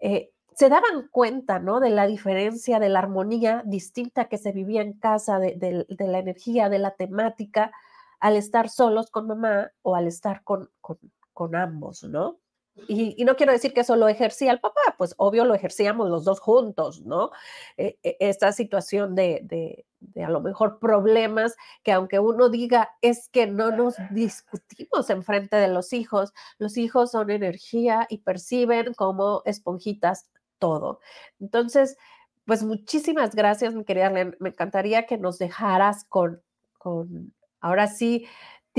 eh, 0.00 0.32
se 0.54 0.68
daban 0.68 1.08
cuenta, 1.10 1.58
¿no? 1.58 1.80
De 1.80 1.90
la 1.90 2.06
diferencia, 2.06 2.78
de 2.80 2.88
la 2.88 2.98
armonía 3.00 3.62
distinta 3.66 4.28
que 4.28 4.38
se 4.38 4.52
vivía 4.52 4.82
en 4.82 4.94
casa, 4.94 5.38
de, 5.38 5.86
de 5.88 6.06
la 6.08 6.18
energía, 6.18 6.68
de 6.68 6.78
la 6.78 6.92
temática, 6.96 7.72
al 8.18 8.36
estar 8.36 8.68
solos 8.68 9.10
con 9.10 9.26
mamá 9.26 9.70
o 9.82 9.96
al 9.96 10.06
estar 10.06 10.42
con, 10.44 10.70
con, 10.80 10.98
con 11.32 11.56
ambos, 11.56 12.02
¿no? 12.04 12.39
Y, 12.88 13.24
no 13.24 13.36
quiero 13.36 13.52
decir 13.52 13.74
que 13.74 13.80
eso 13.80 13.96
lo 13.96 14.08
ejercía 14.08 14.52
el 14.52 14.60
papá, 14.60 14.80
pues 14.96 15.14
obvio 15.18 15.44
lo 15.44 15.54
ejercíamos 15.54 16.08
los 16.08 16.24
dos 16.24 16.40
juntos, 16.40 17.02
¿no? 17.02 17.30
E, 17.76 17.98
e, 18.02 18.16
esta 18.20 18.52
situación 18.52 19.14
de, 19.14 19.40
de, 19.42 19.86
de, 20.00 20.24
a 20.24 20.30
lo 20.30 20.40
mejor 20.40 20.78
problemas 20.78 21.56
que 21.82 21.92
aunque 21.92 22.18
uno 22.18 22.48
diga 22.48 22.90
es 23.02 23.28
que 23.28 23.46
no 23.46 23.70
nos 23.70 23.96
discutimos 24.10 25.10
en 25.10 25.22
frente 25.22 25.56
de 25.56 25.68
los 25.68 25.92
hijos, 25.92 26.32
los 26.58 26.76
hijos 26.76 27.10
son 27.10 27.30
energía 27.30 28.06
y 28.08 28.18
perciben 28.18 28.94
como 28.94 29.42
esponjitas 29.44 30.30
todo. 30.58 31.00
Entonces, 31.40 31.96
pues 32.44 32.62
muchísimas 32.62 33.34
gracias, 33.34 33.74
mi 33.74 33.84
querida 33.84 34.10
Me 34.10 34.48
encantaría 34.48 35.06
que 35.06 35.18
nos 35.18 35.38
dejaras 35.38 36.04
con, 36.04 36.42
con 36.78 37.34
ahora 37.60 37.86
sí, 37.88 38.26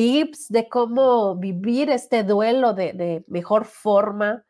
tips 0.02 0.48
de 0.50 0.68
cómo 0.68 1.36
vivir 1.36 1.92
este 1.92 2.24
duelo 2.24 2.74
de, 2.74 3.24
mejor 3.28 3.66
forma? 3.66 4.44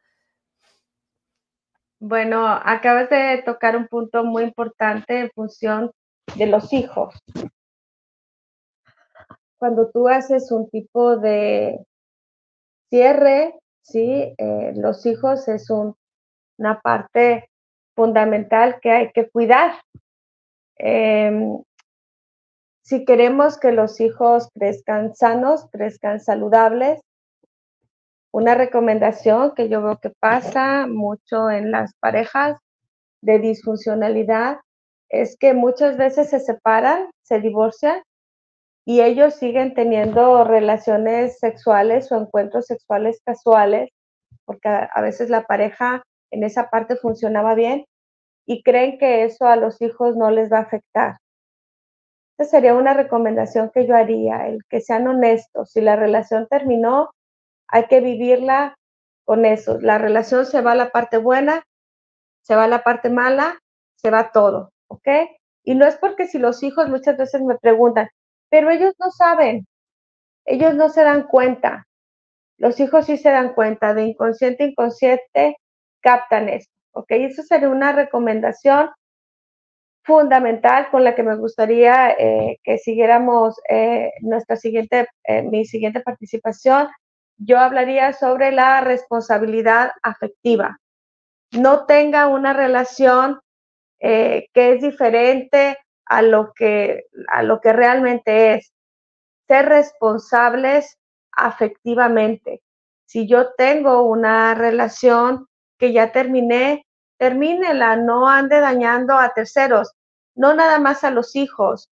Bueno, 1.99 2.47
acabas 2.47 3.09
de 3.09 3.43
tocar 3.45 3.75
un 3.75 3.89
punto 3.89 4.23
muy 4.23 4.43
importante 4.43 5.19
en 5.19 5.29
función 5.31 5.91
de 6.37 6.45
los 6.45 6.71
hijos. 6.71 7.13
Cuando 9.57 9.91
tú 9.91 10.07
haces 10.07 10.53
un 10.53 10.69
tipo 10.69 11.17
de 11.17 11.85
cierre, 12.89 13.59
sí, 13.81 14.33
eh, 14.37 14.71
los 14.77 15.05
hijos 15.05 15.49
es 15.49 15.69
una 15.69 16.79
parte 16.79 17.49
fundamental 17.93 18.79
que 18.81 18.89
hay 18.89 19.11
que 19.11 19.29
cuidar. 19.29 19.73
Em, 20.77 21.61
si 22.83 23.05
queremos 23.05 23.59
que 23.59 23.71
los 23.71 23.99
hijos 24.01 24.49
crezcan 24.53 25.15
sanos, 25.15 25.67
crezcan 25.71 26.19
saludables, 26.19 26.99
una 28.33 28.55
recomendación 28.55 29.53
que 29.55 29.69
yo 29.69 29.81
veo 29.81 29.99
que 29.99 30.11
pasa 30.19 30.87
mucho 30.87 31.49
en 31.49 31.71
las 31.71 31.93
parejas 31.99 32.57
de 33.21 33.39
disfuncionalidad 33.39 34.57
es 35.09 35.37
que 35.37 35.53
muchas 35.53 35.97
veces 35.97 36.29
se 36.29 36.39
separan, 36.39 37.11
se 37.21 37.39
divorcian 37.39 38.01
y 38.85 39.01
ellos 39.01 39.35
siguen 39.35 39.73
teniendo 39.73 40.43
relaciones 40.43 41.37
sexuales 41.39 42.11
o 42.11 42.19
encuentros 42.19 42.65
sexuales 42.65 43.21
casuales, 43.23 43.89
porque 44.45 44.69
a, 44.69 45.01
veces 45.01 45.29
la 45.29 45.43
pareja 45.43 46.03
en 46.31 46.43
esa 46.43 46.69
parte 46.69 46.95
funcionaba 46.95 47.53
bien 47.53 47.85
y 48.47 48.63
creen 48.63 48.97
que 48.97 49.25
eso 49.25 49.45
a 49.45 49.57
los 49.57 49.81
hijos 49.81 50.15
no 50.15 50.31
les 50.31 50.51
va 50.51 50.59
a 50.59 50.61
afectar 50.61 51.17
sería 52.49 52.73
una 52.73 52.93
recomendación 52.93 53.71
que 53.73 53.87
yo 53.87 53.95
haría, 53.95 54.47
el 54.47 54.63
que 54.69 54.81
sean 54.81 55.07
honestos. 55.07 55.71
Si 55.71 55.81
la 55.81 55.95
relación 55.95 56.47
terminó, 56.49 57.11
hay 57.67 57.87
que 57.87 58.01
vivirla 58.01 58.75
con 59.25 59.45
eso. 59.45 59.79
La 59.81 59.97
relación 59.97 60.45
se 60.45 60.61
va 60.61 60.73
a 60.73 60.75
la 60.75 60.89
parte 60.89 61.17
buena, 61.17 61.63
se 62.41 62.55
va 62.55 62.65
a 62.65 62.67
la 62.67 62.83
parte 62.83 63.09
mala, 63.09 63.59
se 63.95 64.09
va 64.09 64.31
todo, 64.31 64.71
¿ok? 64.87 65.07
Y 65.63 65.75
no 65.75 65.85
es 65.85 65.97
porque 65.97 66.27
si 66.27 66.39
los 66.39 66.63
hijos 66.63 66.89
muchas 66.89 67.17
veces 67.17 67.41
me 67.41 67.57
preguntan, 67.57 68.09
pero 68.49 68.71
ellos 68.71 68.93
no 68.99 69.11
saben, 69.11 69.65
ellos 70.45 70.75
no 70.75 70.89
se 70.89 71.03
dan 71.03 71.23
cuenta. 71.27 71.85
Los 72.57 72.79
hijos 72.79 73.05
sí 73.05 73.17
se 73.17 73.29
dan 73.29 73.53
cuenta, 73.53 73.93
de 73.93 74.05
inconsciente 74.05 74.63
a 74.63 74.67
inconsciente 74.67 75.57
captan 76.01 76.49
esto, 76.49 76.73
¿ok? 76.93 77.07
Eso 77.11 77.43
sería 77.43 77.69
una 77.69 77.91
recomendación 77.93 78.89
fundamental 80.03 80.89
con 80.89 81.03
la 81.03 81.15
que 81.15 81.23
me 81.23 81.35
gustaría 81.35 82.11
eh, 82.11 82.59
que 82.63 82.77
siguiéramos 82.77 83.59
eh, 83.69 84.11
nuestra 84.21 84.55
siguiente, 84.55 85.07
eh, 85.23 85.43
mi 85.43 85.65
siguiente 85.65 86.01
participación 86.01 86.89
yo 87.37 87.59
hablaría 87.59 88.13
sobre 88.13 88.51
la 88.51 88.81
responsabilidad 88.81 89.91
afectiva. 90.03 90.79
No 91.51 91.85
tenga 91.85 92.27
una 92.27 92.53
relación 92.53 93.39
que 93.99 94.49
es 94.53 94.81
diferente 94.81 95.77
a 96.05 96.21
lo 96.21 96.53
que, 96.53 97.05
a 97.27 97.43
lo 97.43 97.59
que 97.61 97.73
realmente 97.73 98.53
es. 98.53 98.73
Ser 99.47 99.69
responsables 99.69 100.97
afectivamente. 101.31 102.61
Si 103.05 103.27
yo 103.27 103.53
tengo 103.53 104.03
una 104.03 104.53
relación 104.53 105.47
que 105.79 105.93
ya 105.93 106.11
terminé, 106.11 106.85
termínela, 107.21 107.97
no 107.97 108.27
ande 108.27 108.59
dañando 108.59 109.13
a 109.13 109.31
terceros, 109.35 109.93
no 110.33 110.55
nada 110.55 110.79
más 110.79 111.03
a 111.03 111.11
los 111.11 111.35
hijos, 111.35 111.91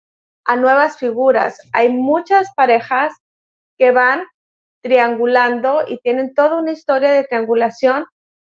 a 0.45 0.57
nuevas 0.57 0.99
figuras. 0.99 1.61
Hay 1.73 1.91
muchas 1.91 2.53
parejas 2.57 3.15
que 3.79 3.93
van 3.93 4.25
triangulando 4.83 5.85
y 5.87 5.99
tienen 5.99 6.35
toda 6.35 6.59
una 6.59 6.73
historia 6.73 7.13
de 7.13 7.23
triangulación 7.23 8.05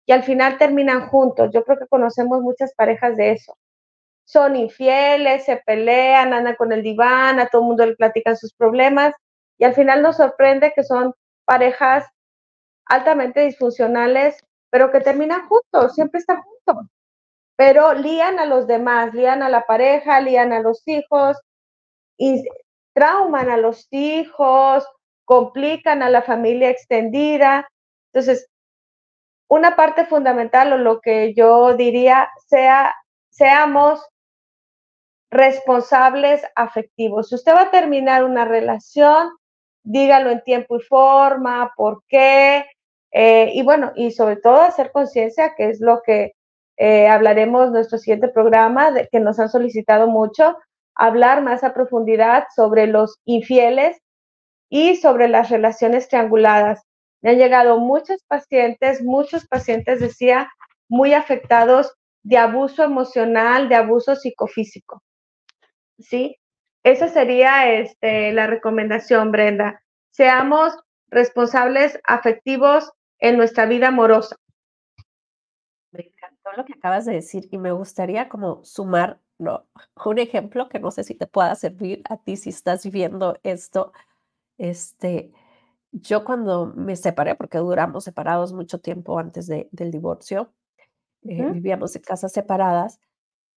y 0.07 0.13
al 0.13 0.25
final 0.25 0.59
terminan 0.59 1.07
juntos. 1.07 1.51
Yo 1.55 1.63
creo 1.63 1.79
que 1.79 1.87
conocemos 1.87 2.43
muchas 2.43 2.75
parejas 2.75 3.17
de 3.17 3.31
eso. 3.31 3.57
Son 4.25 4.57
infieles, 4.57 5.45
se 5.45 5.59
pelean, 5.59 6.33
andan 6.33 6.57
con 6.57 6.73
el 6.73 6.83
diván, 6.83 7.39
a 7.39 7.47
todo 7.47 7.63
el 7.63 7.69
mundo 7.69 7.87
le 7.87 7.95
platican 7.95 8.37
sus 8.37 8.53
problemas 8.55 9.15
y 9.57 9.67
al 9.67 9.75
final 9.75 10.03
nos 10.03 10.17
sorprende 10.17 10.73
que 10.75 10.83
son 10.83 11.15
parejas 11.45 12.09
altamente 12.87 13.43
disfuncionales, 13.43 14.45
pero 14.69 14.91
que 14.91 14.99
terminan 14.99 15.47
juntos, 15.47 15.95
siempre 15.95 16.19
están 16.19 16.39
juntos. 16.39 16.56
Pero 17.57 17.95
lían 17.95 18.39
a 18.39 18.45
los 18.45 18.67
demás, 18.67 19.15
lían 19.15 19.43
a 19.43 19.49
la 19.49 19.67
pareja, 19.67 20.21
lían 20.21 20.53
a 20.53 20.61
los 20.61 20.87
hijos, 20.87 21.39
y 22.19 22.45
trauman 22.95 23.51
a 23.51 23.57
los 23.57 23.89
hijos, 23.91 24.87
complican 25.25 26.03
a 26.03 26.11
la 26.11 26.23
familia 26.23 26.71
extendida. 26.71 27.69
Entonces, 28.13 28.49
una 29.49 29.77
parte 29.77 30.07
fundamental 30.07 30.73
o 30.73 30.79
lo 30.79 31.01
que 31.01 31.35
yo 31.35 31.75
diría 31.75 32.31
sea, 32.49 32.95
seamos 33.31 34.01
responsables 35.31 36.43
afectivos. 36.55 37.29
Si 37.29 37.35
usted 37.35 37.55
va 37.55 37.63
a 37.63 37.71
terminar 37.71 38.25
una 38.25 38.45
relación, 38.45 39.31
dígalo 39.83 40.31
en 40.31 40.43
tiempo 40.43 40.77
y 40.77 40.83
forma, 40.83 41.73
por 41.77 42.03
qué, 42.09 42.65
eh, 43.13 43.51
y 43.53 43.63
bueno, 43.63 43.93
y 43.97 44.11
sobre 44.13 44.37
todo 44.37 44.63
hacer 44.63 44.93
conciencia, 44.93 45.55
que 45.57 45.71
es 45.71 45.81
lo 45.81 46.03
que 46.03 46.33
eh, 46.77 47.09
hablaremos 47.09 47.71
nuestro 47.71 47.99
siguiente 47.99 48.29
programa, 48.29 48.93
que 49.11 49.21
nos 49.21 49.39
han 49.39 49.49
solicitado 49.49 50.07
mucho, 50.07 50.57
hablar 50.95 51.43
más 51.43 51.65
a 51.65 51.75
profundidad 51.75 52.45
sobre 52.55 52.87
los 52.87 53.19
infieles 53.25 53.99
y 54.69 54.97
sobre 54.97 55.29
las 55.29 55.51
relaciones 55.51 56.09
trianguladas. 56.09 56.83
Me 57.23 57.31
han 57.31 57.39
llegado 57.39 57.79
muchos 57.79 58.23
pacientes, 58.27 59.03
muchos 59.03 59.47
pacientes, 59.47 60.01
decía, 60.01 60.51
muy 60.89 61.15
afectados 61.15 61.93
de 62.23 62.39
abuso 62.39 62.83
emocional, 62.83 63.69
de 63.69 63.77
abuso 63.77 64.17
psicofísico. 64.17 65.03
¿Sí? 65.99 66.37
Esa 66.83 67.09
sería 67.09 67.73
este, 67.73 68.33
la 68.33 68.47
recomendación, 68.47 69.33
Brenda. 69.33 69.83
Seamos 70.11 70.77
responsables 71.09 71.99
afectivos 72.05 72.93
en 73.19 73.37
nuestra 73.37 73.67
vida 73.67 73.89
amorosa. 73.89 74.37
Lo 76.57 76.65
que 76.65 76.75
acabas 76.75 77.05
de 77.07 77.15
decir 77.15 77.49
y 77.51 77.59
me 77.59 77.73
gustaría 77.73 78.29
como 78.29 78.65
sumar 78.65 79.21
¿no? 79.39 79.67
Un 80.05 80.19
ejemplo 80.19 80.69
que 80.69 80.79
no 80.79 80.91
sé 80.91 81.05
si 81.05 81.15
te 81.15 81.27
pueda 81.27 81.55
servir 81.55 82.03
a 82.09 82.17
ti 82.17 82.37
si 82.37 82.51
estás 82.51 82.85
viviendo 82.85 83.39
esto. 83.43 83.93
Este, 84.59 85.33
yo 85.93 86.25
cuando 86.25 86.67
me 86.75 86.97
separé, 86.97 87.35
porque 87.35 87.59
duramos 87.59 88.05
separados 88.05 88.53
mucho 88.53 88.81
tiempo 88.81 89.19
antes 89.19 89.47
de, 89.47 89.69
del 89.73 89.91
divorcio, 89.91 90.53
eh, 91.23 91.51
vivíamos 91.51 91.97
en 91.97 92.03
casas 92.03 92.33
separadas, 92.33 93.01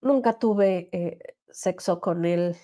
nunca 0.01 0.39
tuve 0.39 0.89
eh, 0.91 1.19
sexo 1.49 2.01
con 2.01 2.25
él, 2.25 2.55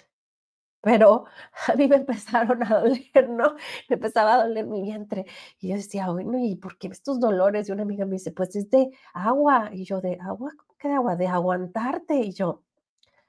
pero 0.85 1.25
a 1.67 1.75
mí 1.75 1.87
me 1.87 1.95
empezaron 1.95 2.61
a 2.63 2.79
doler, 2.79 3.27
¿no? 3.29 3.55
Me 3.89 3.95
empezaba 3.95 4.35
a 4.35 4.47
doler 4.47 4.67
mi 4.67 4.83
vientre. 4.83 5.25
Y 5.59 5.69
yo 5.69 5.75
decía, 5.77 6.11
bueno, 6.11 6.37
¿y 6.37 6.55
por 6.57 6.77
qué 6.77 6.87
estos 6.89 7.19
dolores? 7.19 7.67
Y 7.67 7.71
una 7.71 7.81
amiga 7.81 8.05
me 8.05 8.13
dice, 8.13 8.31
pues 8.31 8.55
es 8.55 8.69
de 8.69 8.91
agua. 9.13 9.71
Y 9.73 9.83
yo, 9.83 9.99
¿de 9.99 10.19
agua? 10.21 10.51
¿Cómo 10.55 10.75
que 10.77 10.87
de 10.89 10.93
agua? 10.93 11.15
De 11.15 11.25
aguantarte. 11.27 12.17
Y 12.17 12.33
yo, 12.33 12.61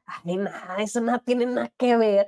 ay, 0.07 0.37
nada, 0.39 0.77
eso 0.81 1.01
no 1.01 1.19
tiene 1.21 1.47
nada 1.47 1.73
que 1.79 1.97
ver. 1.97 2.27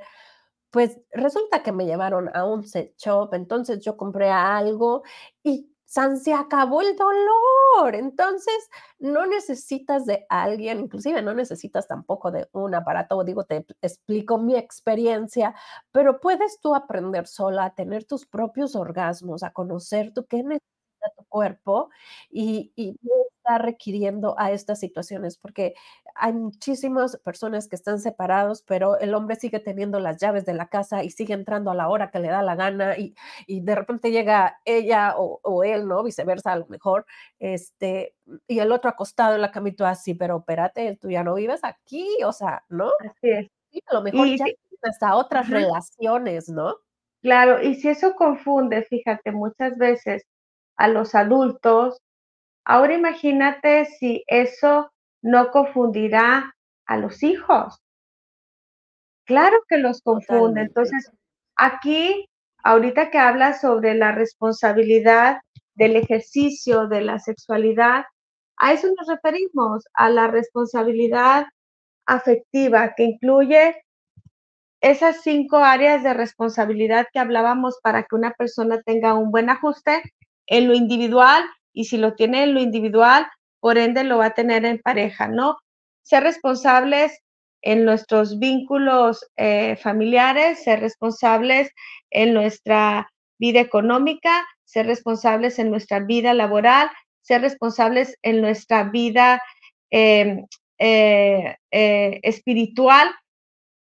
Pues 0.71 0.99
resulta 1.12 1.62
que 1.62 1.73
me 1.73 1.87
llevaron 1.87 2.31
a 2.35 2.45
un 2.47 2.64
set 2.67 2.95
shop, 2.99 3.35
entonces 3.35 3.81
yo 3.85 3.97
compré 3.97 4.31
algo 4.31 5.03
y 5.43 5.71
San 5.90 6.18
se 6.18 6.35
acabó 6.35 6.83
el 6.83 6.96
dolor. 6.96 7.94
Entonces, 7.94 8.55
no 8.98 9.24
necesitas 9.27 10.05
de 10.05 10.27
alguien, 10.29 10.81
inclusive 10.81 11.22
no 11.22 11.33
necesitas 11.35 11.88
tampoco 11.88 12.31
de 12.31 12.46
un 12.53 12.74
aparato, 12.74 13.24
digo, 13.24 13.44
te 13.44 13.64
explico 13.81 14.37
mi 14.38 14.55
experiencia, 14.57 15.55
pero 15.90 16.20
puedes 16.20 16.61
tú 16.61 16.74
aprender 16.74 17.27
sola 17.27 17.64
a 17.66 17.74
tener 17.74 18.05
tus 18.05 18.27
propios 18.27 18.77
orgasmos, 18.77 19.42
a 19.42 19.53
conocer 19.53 20.12
tú 20.12 20.27
qué 20.27 20.42
necesitas 20.42 20.78
tu 21.16 21.24
cuerpo 21.24 21.90
y, 22.30 22.72
y 22.76 22.96
no 23.02 23.12
está 23.37 23.58
requiriendo 23.58 24.38
a 24.38 24.52
estas 24.52 24.80
situaciones, 24.80 25.38
porque 25.38 25.74
hay 26.14 26.32
muchísimas 26.32 27.16
personas 27.18 27.68
que 27.68 27.76
están 27.76 27.98
separados, 28.00 28.62
pero 28.62 28.98
el 28.98 29.14
hombre 29.14 29.37
sigue 29.37 29.61
teniendo 29.61 30.00
las 30.00 30.20
llaves 30.20 30.44
de 30.44 30.54
la 30.54 30.68
casa 30.68 31.04
y 31.04 31.11
sigue 31.11 31.34
entrando 31.34 31.70
a 31.70 31.74
la 31.74 31.88
hora 31.88 32.11
que 32.11 32.18
le 32.18 32.28
da 32.28 32.42
la 32.42 32.56
gana 32.56 32.98
y, 32.98 33.14
y 33.46 33.61
de 33.61 33.74
repente 33.74 34.11
llega 34.11 34.61
ella 34.64 35.14
o, 35.16 35.40
o, 35.42 35.64
él, 35.64 35.87
¿no? 35.87 36.02
Viceversa, 36.02 36.52
a 36.52 36.56
lo 36.56 36.66
mejor, 36.66 37.06
este, 37.38 38.14
y 38.46 38.58
el 38.58 38.72
otro 38.72 38.90
acostado 38.90 39.34
en 39.34 39.42
la 39.42 39.50
camita 39.50 39.88
así, 39.88 40.14
pero 40.14 40.38
espérate, 40.38 40.98
tú 41.00 41.11
ya 41.11 41.22
no 41.22 41.34
vives 41.34 41.61
aquí, 41.62 42.06
o 42.24 42.32
sea, 42.32 42.64
¿no? 42.68 42.90
Así 43.00 43.30
es. 43.30 43.48
Y 43.70 43.82
a 43.87 43.94
lo 43.94 44.02
mejor 44.02 44.26
y, 44.26 44.38
ya 44.38 44.46
hasta 44.82 45.16
otras 45.16 45.48
uh 45.48 45.52
-huh. 45.52 45.54
relaciones, 45.54 46.48
¿no? 46.48 46.76
Claro, 47.22 47.61
y 47.62 47.74
si 47.74 47.88
eso 47.88 48.14
confunde, 48.14 48.82
fíjate, 48.82 49.32
muchas 49.32 49.76
veces 49.76 50.24
a 50.79 50.88
los 50.88 51.14
adultos. 51.14 52.01
Ahora 52.64 52.95
imagínate 52.95 53.85
si 53.85 54.25
eso 54.27 54.91
no 55.23 55.51
confundirá 55.51 56.55
a 56.87 56.97
los 56.97 57.23
hijos. 57.23 57.83
Claro 59.27 59.59
que 59.69 59.77
los 59.77 60.01
confunde. 60.01 60.62
Entonces, 60.62 61.12
aquí, 61.57 62.27
ahorita 62.64 63.11
que 63.11 63.19
hablas 63.19 63.61
sobre 63.61 63.95
la 63.95 64.12
responsabilidad 64.12 65.41
del 65.75 65.97
ejercicio 65.97 66.88
de 66.88 67.03
la 67.03 67.19
sexualidad, 67.19 68.05
a 68.57 68.73
eso 68.73 68.88
nos 68.97 69.07
referimos, 69.07 69.85
a 69.95 70.09
la 70.09 70.29
responsabilidad 70.29 71.47
afectiva 72.07 72.95
que 72.97 73.05
incluye 73.05 73.77
esas 74.81 75.23
cinco 75.23 75.59
áreas 75.59 76.03
de 76.03 76.14
responsabilidad 76.14 77.07
que 77.12 77.19
hablábamos 77.19 77.79
para 77.83 78.05
que 78.05 78.14
una 78.14 78.33
persona 78.33 78.81
tenga 78.83 79.14
un 79.14 79.31
buen 79.31 79.51
ajuste 79.51 80.03
en 80.48 80.68
lo 80.68 80.74
individual 80.74 81.44
y 81.72 81.84
si 81.84 81.96
lo 81.96 82.14
tiene 82.14 82.42
en 82.42 82.54
lo 82.54 82.61
individual, 82.61 83.26
por 83.61 83.78
ende 83.78 84.04
lo 84.04 84.18
va 84.18 84.26
a 84.26 84.34
tener 84.34 84.64
en 84.64 84.78
pareja, 84.78 85.28
¿no? 85.28 85.56
Ser 86.02 86.22
responsables 86.22 87.20
en 87.62 87.84
nuestros 87.84 88.38
vínculos 88.38 89.26
eh, 89.37 89.76
familiares, 89.76 90.62
ser 90.64 90.80
responsables 90.80 91.70
en 92.11 92.34
nuestra 92.34 93.08
vida 93.38 93.61
económica, 93.61 94.46
ser 94.64 94.87
responsables 94.87 95.58
en 95.58 95.70
nuestra 95.70 96.00
vida 96.00 96.34
laboral, 96.34 96.90
ser 97.20 97.42
responsables 97.42 98.16
en 98.22 98.40
nuestra 98.40 98.84
vida 98.84 99.42
eh, 99.90 100.44
eh, 100.78 102.20
espiritual 102.22 103.11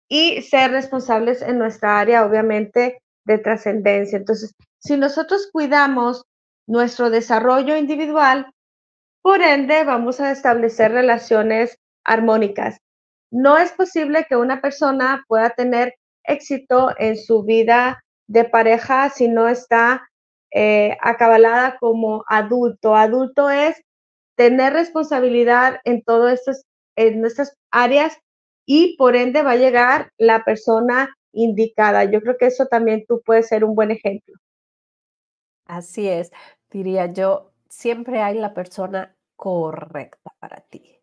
y 0.07 0.41
ser 0.43 0.71
responsables 0.71 1.41
en 1.41 1.57
nuestra 1.57 1.99
área, 1.99 2.25
obviamente, 2.25 3.01
de 3.25 3.37
trascendencia. 3.39 4.17
Entonces, 4.17 4.53
si 4.79 4.97
nosotros 4.97 5.49
cuidamos 5.51 6.25
nuestro 6.67 7.09
desarrollo 7.09 7.77
individual, 7.77 8.51
por 9.21 9.41
ende 9.41 9.83
vamos 9.83 10.19
a 10.19 10.31
establecer 10.31 10.91
relaciones 10.91 11.77
armónicas. 12.03 12.77
No 13.31 13.57
es 13.57 13.71
posible 13.71 14.25
que 14.27 14.35
una 14.35 14.61
persona 14.61 15.23
pueda 15.27 15.49
tener 15.51 15.95
éxito 16.23 16.91
en 16.97 17.17
su 17.17 17.43
vida 17.43 18.03
de 18.27 18.45
pareja 18.45 19.09
si 19.09 19.27
no 19.27 19.47
está 19.47 20.07
eh, 20.51 20.97
acabalada 21.01 21.77
como 21.79 22.23
adulto. 22.27 22.95
Adulto 22.95 23.49
es 23.49 23.81
tener 24.35 24.73
responsabilidad 24.73 25.79
en 25.83 26.03
todas 26.03 26.39
estas, 26.39 26.65
en 26.95 27.25
estas 27.25 27.55
áreas 27.71 28.17
y 28.65 28.95
por 28.97 29.15
ende 29.15 29.41
va 29.41 29.51
a 29.51 29.57
llegar 29.57 30.11
la 30.17 30.43
persona 30.43 31.15
indicada. 31.33 32.03
Yo 32.05 32.21
creo 32.21 32.37
que 32.37 32.47
eso 32.47 32.67
también 32.67 33.05
tú 33.07 33.21
puedes 33.25 33.47
ser 33.47 33.63
un 33.63 33.75
buen 33.75 33.91
ejemplo. 33.91 34.35
Así 35.65 36.07
es, 36.07 36.31
diría 36.69 37.07
yo, 37.07 37.51
siempre 37.69 38.21
hay 38.21 38.37
la 38.37 38.53
persona 38.53 39.15
correcta 39.35 40.33
para 40.39 40.61
ti. 40.61 40.99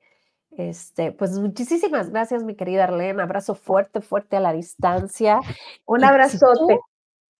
Este, 0.52 1.12
pues 1.12 1.38
muchísimas 1.38 2.11
gracias, 2.11 2.42
mi 2.42 2.54
querida 2.54 2.84
Arlene. 2.84 3.22
Abrazo 3.22 3.54
fuerte, 3.54 4.00
fuerte 4.00 4.36
a 4.36 4.40
la 4.40 4.52
distancia. 4.52 5.40
Un 5.86 6.04
abrazote. 6.04 6.80